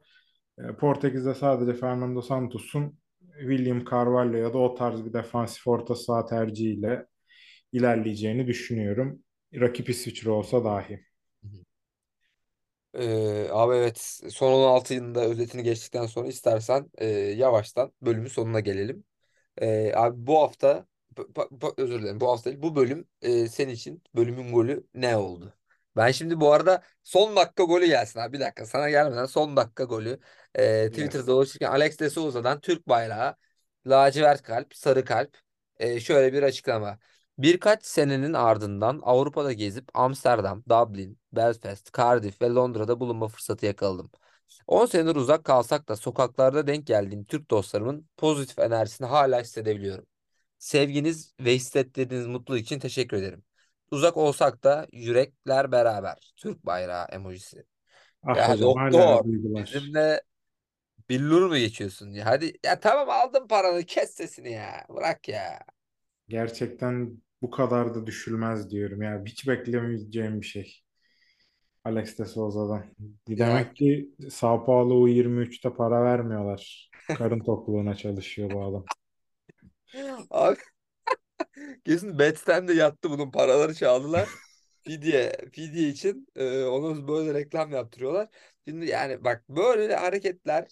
Ee, 0.59 0.75
Portekiz'de 0.75 1.35
sadece 1.35 1.73
Fernando 1.73 2.21
Santos'un 2.21 2.99
William 3.39 3.85
Carvalho 3.85 4.37
ya 4.37 4.53
da 4.53 4.57
o 4.57 4.75
tarz 4.75 5.05
bir 5.05 5.13
defansif 5.13 5.67
orta 5.67 5.95
saha 5.95 6.25
tercihiyle 6.25 7.05
ilerleyeceğini 7.73 8.47
düşünüyorum. 8.47 9.23
Rakip 9.55 9.89
İsviçre 9.89 10.29
olsa 10.29 10.63
dahi. 10.65 10.99
Ee, 12.93 13.47
abi 13.51 13.75
evet 13.75 14.21
son 14.29 14.53
16 14.53 14.93
yılında 14.93 15.25
özetini 15.25 15.63
geçtikten 15.63 16.05
sonra 16.05 16.27
istersen 16.27 16.91
e, 16.97 17.05
yavaştan 17.07 17.93
bölümün 18.01 18.27
sonuna 18.27 18.59
gelelim. 18.59 19.03
Ee, 19.57 19.93
abi 19.95 20.27
bu 20.27 20.41
hafta 20.41 20.87
özür 21.77 22.01
dilerim 22.01 22.19
bu 22.19 22.31
hafta 22.31 22.49
değil 22.49 22.61
bu 22.61 22.75
bölüm 22.75 23.07
e, 23.21 23.47
senin 23.47 23.71
için 23.71 24.03
bölümün 24.15 24.53
golü 24.53 24.87
ne 24.93 25.17
oldu? 25.17 25.53
Ben 25.95 26.11
şimdi 26.11 26.39
bu 26.39 26.53
arada 26.53 26.83
son 27.03 27.35
dakika 27.35 27.63
golü 27.63 27.85
gelsin 27.85 28.19
abi 28.19 28.33
bir 28.33 28.39
dakika 28.39 28.65
sana 28.65 28.89
gelmeden 28.89 29.25
son 29.25 29.57
dakika 29.57 29.83
golü 29.83 30.19
e, 30.55 30.89
Twitter'da 30.89 31.27
dolaşırken 31.27 31.71
Alex 31.71 31.99
de 31.99 32.09
Souza'dan 32.09 32.59
Türk 32.59 32.87
bayrağı 32.87 33.35
lacivert 33.87 34.43
kalp 34.43 34.75
sarı 34.75 35.05
kalp 35.05 35.37
e, 35.77 35.99
şöyle 35.99 36.33
bir 36.33 36.43
açıklama. 36.43 36.99
Birkaç 37.37 37.85
senenin 37.85 38.33
ardından 38.33 38.99
Avrupa'da 39.03 39.53
gezip 39.53 39.89
Amsterdam, 39.93 40.63
Dublin, 40.69 41.19
Belfast, 41.31 41.97
Cardiff 41.97 42.41
ve 42.41 42.49
Londra'da 42.49 42.99
bulunma 42.99 43.27
fırsatı 43.27 43.65
yakaladım. 43.65 44.11
10 44.67 44.85
senedir 44.85 45.15
uzak 45.15 45.43
kalsak 45.43 45.89
da 45.89 45.95
sokaklarda 45.95 46.67
denk 46.67 46.87
geldiğim 46.87 47.25
Türk 47.25 47.51
dostlarımın 47.51 48.09
pozitif 48.17 48.59
enerjisini 48.59 49.07
hala 49.07 49.41
hissedebiliyorum. 49.41 50.05
Sevginiz 50.63 51.33
ve 51.39 51.55
hissettirdiğiniz 51.55 52.27
mutluluk 52.27 52.61
için 52.61 52.79
teşekkür 52.79 53.17
ederim. 53.17 53.43
Uzak 53.91 54.17
olsak 54.17 54.63
da 54.63 54.87
yürekler 54.91 55.71
beraber. 55.71 56.33
Türk 56.35 56.65
bayrağı 56.65 57.05
emojisi. 57.05 57.63
Ah 58.23 58.37
Ya 58.37 58.49
hocam 58.49 58.69
doktor 58.91 59.25
bizimle 59.25 60.21
billur 61.09 61.49
mu 61.49 61.57
geçiyorsun 61.57 62.09
ya? 62.09 62.25
Hadi 62.25 62.53
ya 62.65 62.79
tamam 62.79 63.09
aldım 63.09 63.47
paranı 63.47 63.83
kes 63.83 64.13
sesini 64.13 64.51
ya. 64.51 64.85
Bırak 64.89 65.29
ya. 65.29 65.59
Gerçekten 66.27 67.17
bu 67.41 67.51
kadar 67.51 67.95
da 67.95 68.05
düşülmez 68.05 68.69
diyorum 68.69 69.01
ya. 69.01 69.23
Hiç 69.25 69.47
beklemeyeceğim 69.47 70.41
bir 70.41 70.45
şey. 70.45 70.81
Alex 71.83 72.19
de 72.19 72.25
Souza'dan. 72.25 72.85
Demek 73.27 73.75
ki 73.75 74.09
Sao 74.29 74.65
Paulo 74.65 75.07
U23'te 75.07 75.73
para 75.73 76.03
vermiyorlar. 76.03 76.91
Karın 77.07 77.39
tokluğuna 77.45 77.95
çalışıyor 77.95 78.51
bu 78.53 78.63
adam. 78.63 78.85
Abi 80.29 80.57
kesin 81.85 82.19
Betz'ten 82.19 82.67
de 82.67 82.73
yattı 82.73 83.09
bunun 83.09 83.31
paraları 83.31 83.73
çaldılar. 83.75 84.29
Fidye, 84.83 85.33
fidye 85.53 85.89
için 85.89 86.27
e, 86.35 86.63
onu 86.63 87.07
böyle 87.07 87.33
reklam 87.33 87.71
yaptırıyorlar. 87.71 88.29
Şimdi 88.67 88.85
yani 88.85 89.23
bak 89.23 89.49
böyle 89.49 89.95
hareketler 89.95 90.67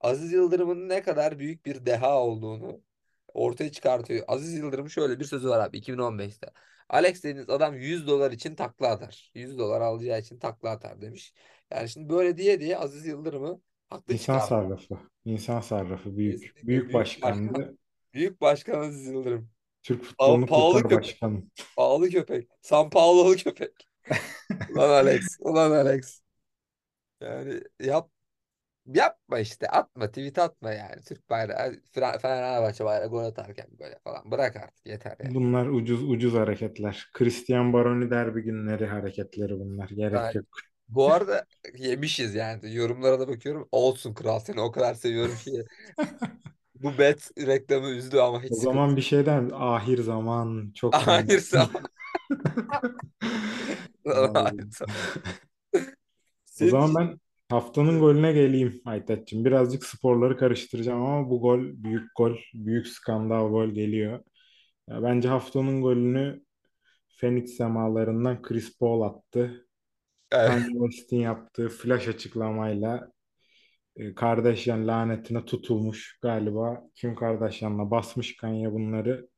Aziz 0.00 0.32
Yıldırım'ın 0.32 0.88
ne 0.88 1.02
kadar 1.02 1.38
büyük 1.38 1.66
bir 1.66 1.86
deha 1.86 2.20
olduğunu 2.22 2.82
ortaya 3.34 3.72
çıkartıyor. 3.72 4.24
Aziz 4.28 4.54
Yıldırım'ın 4.54 4.88
şöyle 4.88 5.20
bir 5.20 5.24
sözü 5.24 5.48
var 5.48 5.60
abi 5.66 5.78
2015'te. 5.78 6.48
Alex 6.88 7.18
dediğiniz 7.24 7.50
adam 7.50 7.74
100 7.74 8.06
dolar 8.06 8.32
için 8.32 8.54
takla 8.54 8.88
atar. 8.88 9.32
100 9.34 9.58
dolar 9.58 9.80
alacağı 9.80 10.20
için 10.20 10.38
takla 10.38 10.70
atar 10.70 11.00
demiş. 11.00 11.34
Yani 11.72 11.88
şimdi 11.88 12.08
böyle 12.10 12.36
diye 12.36 12.60
diye 12.60 12.78
Aziz 12.78 13.06
Yıldırım'ı 13.06 13.62
haklı 13.90 14.14
İnsan 14.14 14.16
çıkardı. 14.16 14.46
sarrafı. 14.48 14.98
İnsan 15.24 15.60
sarrafı 15.60 16.16
büyük. 16.16 16.40
Kesinlikle 16.42 16.66
Büyük 16.68 16.88
büyük 16.88 16.94
başkan. 16.94 17.54
Büyük 18.14 18.40
başkan 18.40 18.80
Aziz 18.80 19.06
Yıldırım. 19.06 19.50
Türk 19.82 20.04
Pa 20.18 20.38
futbolunu 20.38 20.46
pahalı 20.46 20.74
kurtar 20.74 20.88
köpek. 20.88 21.00
başkanım. 21.02 21.50
Pahalı 21.76 22.10
köpek. 22.10 22.48
San 22.62 22.90
Paulo'lu 22.90 23.36
köpek. 23.36 23.88
Ulan 24.68 24.90
Alex. 24.90 25.36
Ulan 25.40 25.70
Alex. 25.70 26.22
Yani 27.20 27.62
yap 27.80 28.10
yapma 28.86 29.38
işte. 29.38 29.68
Atma. 29.68 30.08
Tweet 30.08 30.38
atma 30.38 30.72
yani. 30.72 31.02
Türk 31.02 31.30
bayrağı. 31.30 31.74
Fe- 31.74 32.18
Fenerbahçe 32.20 32.84
bayrağı 32.84 33.08
gol 33.08 33.24
atarken 33.24 33.68
böyle 33.80 33.98
falan. 34.04 34.30
Bırak 34.30 34.56
artık. 34.56 34.86
Yeter 34.86 35.16
yani. 35.20 35.34
Bunlar 35.34 35.66
ucuz 35.66 36.02
ucuz 36.10 36.34
hareketler. 36.34 37.08
Christian 37.12 37.72
Baroni 37.72 38.10
derbi 38.10 38.42
günleri 38.42 38.86
hareketleri 38.86 39.58
bunlar. 39.60 39.88
Gerek 39.88 40.12
Yani 40.14 40.34
yok. 40.34 40.46
bu 40.88 41.12
arada 41.12 41.46
yemişiz 41.74 42.34
yani. 42.34 42.74
Yorumlara 42.74 43.20
da 43.20 43.28
bakıyorum. 43.28 43.68
Olsun 43.72 44.14
kral 44.14 44.38
seni 44.40 44.60
o 44.60 44.72
kadar 44.72 44.94
seviyorum 44.94 45.36
ki. 45.36 45.64
Bu 46.82 46.98
bet 46.98 47.30
reklamı 47.38 47.88
üzdü 47.90 48.18
ama 48.18 48.42
hiç 48.42 48.52
O 48.52 48.54
sıkıntı 48.54 48.74
zaman 48.74 48.96
bir 48.96 49.02
şeyden 49.02 49.50
ahir 49.54 49.98
zaman 50.02 50.72
çok 50.74 50.94
Hayır 50.94 51.40
sağ 51.40 51.70
Hayır 54.34 54.66
O 54.80 54.80
Senin 56.44 56.70
zaman 56.70 56.94
ben 56.94 57.20
haftanın 57.48 58.00
golüne 58.00 58.32
geleyim 58.32 58.82
Aytaç'cığım. 58.84 59.44
Birazcık 59.44 59.84
sporları 59.84 60.36
karıştıracağım 60.36 61.02
ama 61.02 61.30
bu 61.30 61.40
gol 61.40 61.60
büyük 61.60 62.10
gol, 62.16 62.36
büyük 62.54 62.86
skandal 62.86 63.48
gol 63.48 63.68
geliyor. 63.68 64.20
Ya 64.88 65.02
bence 65.02 65.28
haftanın 65.28 65.82
golünü 65.82 66.42
Phoenix 67.20 67.56
semalarından 67.56 68.42
Chris 68.42 68.78
Paul 68.78 69.02
attı. 69.02 69.66
Evet. 70.32 70.48
Kanye 70.48 70.66
West'in 70.66 71.20
yaptığı 71.20 71.68
flash 71.68 72.08
açıklamayla 72.08 73.12
Kardashian 74.16 74.88
lanetine 74.88 75.44
tutulmuş 75.44 76.18
galiba. 76.22 76.82
Kim 76.94 77.14
Kardashian'la 77.14 77.90
basmış 77.90 78.36
Kanye 78.36 78.72
bunları. 78.72 79.28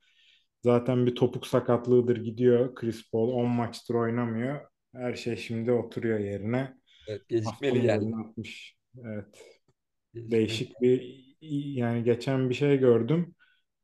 Zaten 0.62 1.06
bir 1.06 1.14
topuk 1.14 1.46
sakatlığıdır 1.46 2.16
gidiyor. 2.16 2.74
Chris 2.74 3.10
Paul 3.10 3.28
10 3.32 3.48
maçtır 3.48 3.94
oynamıyor. 3.94 4.60
Her 4.94 5.14
şey 5.14 5.36
şimdi 5.36 5.72
oturuyor 5.72 6.18
yerine. 6.18 6.74
Evet, 7.08 7.28
gecikmeli 7.28 7.80
golünü 7.80 8.16
atmış. 8.24 8.76
Evet. 9.04 9.26
Gecikmeli. 10.14 10.30
Değişik 10.30 10.80
bir 10.80 11.24
yani 11.74 12.04
geçen 12.04 12.50
bir 12.50 12.54
şey 12.54 12.78
gördüm. 12.78 13.34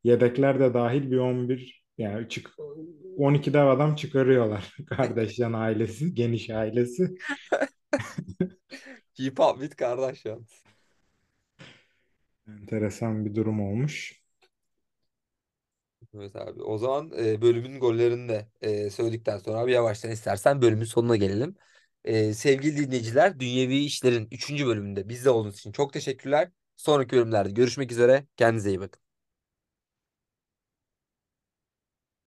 Yedekler 0.05 0.61
de 0.61 0.75
dahil 0.75 1.11
bir 1.11 1.19
11 1.19 1.85
yani 1.99 2.29
çık 2.29 2.51
12 3.17 3.53
dev 3.53 3.67
adam 3.67 3.95
çıkarıyorlar. 3.95 4.77
Kardashian 4.87 5.53
ailesi, 5.53 6.15
geniş 6.15 6.51
ailesi. 6.51 7.15
Keep 9.19 9.41
up 9.41 9.61
with 9.61 9.77
Kardashian. 9.77 10.47
Enteresan 12.49 13.25
bir 13.25 13.35
durum 13.35 13.61
olmuş. 13.61 14.23
Evet 16.15 16.37
abi. 16.37 16.63
O 16.63 16.79
zaman 16.79 17.13
e, 17.19 17.43
bölümün 17.43 17.81
gollerini 17.81 18.29
de 18.29 18.49
e, 18.61 18.91
söyledikten 18.91 19.39
sonra 19.39 19.59
abi 19.59 19.73
yavaştan 19.73 20.11
istersen 20.11 20.63
bölümün 20.63 20.85
sonuna 20.85 21.17
gelelim. 21.17 21.57
E, 22.05 22.35
sevgili 22.35 22.77
dinleyiciler, 22.77 23.41
Dünyevi 23.41 23.77
İşler'in 23.79 24.29
3. 24.31 24.67
bölümünde 24.67 25.09
bizde 25.09 25.31
olduğunuz 25.31 25.59
için 25.59 25.73
çok 25.73 25.93
teşekkürler. 25.93 26.51
Sonraki 26.77 27.17
bölümlerde 27.17 27.51
görüşmek 27.51 27.93
üzere. 27.93 28.27
Kendinize 28.37 28.69
iyi 28.71 28.81
bakın. 28.81 29.08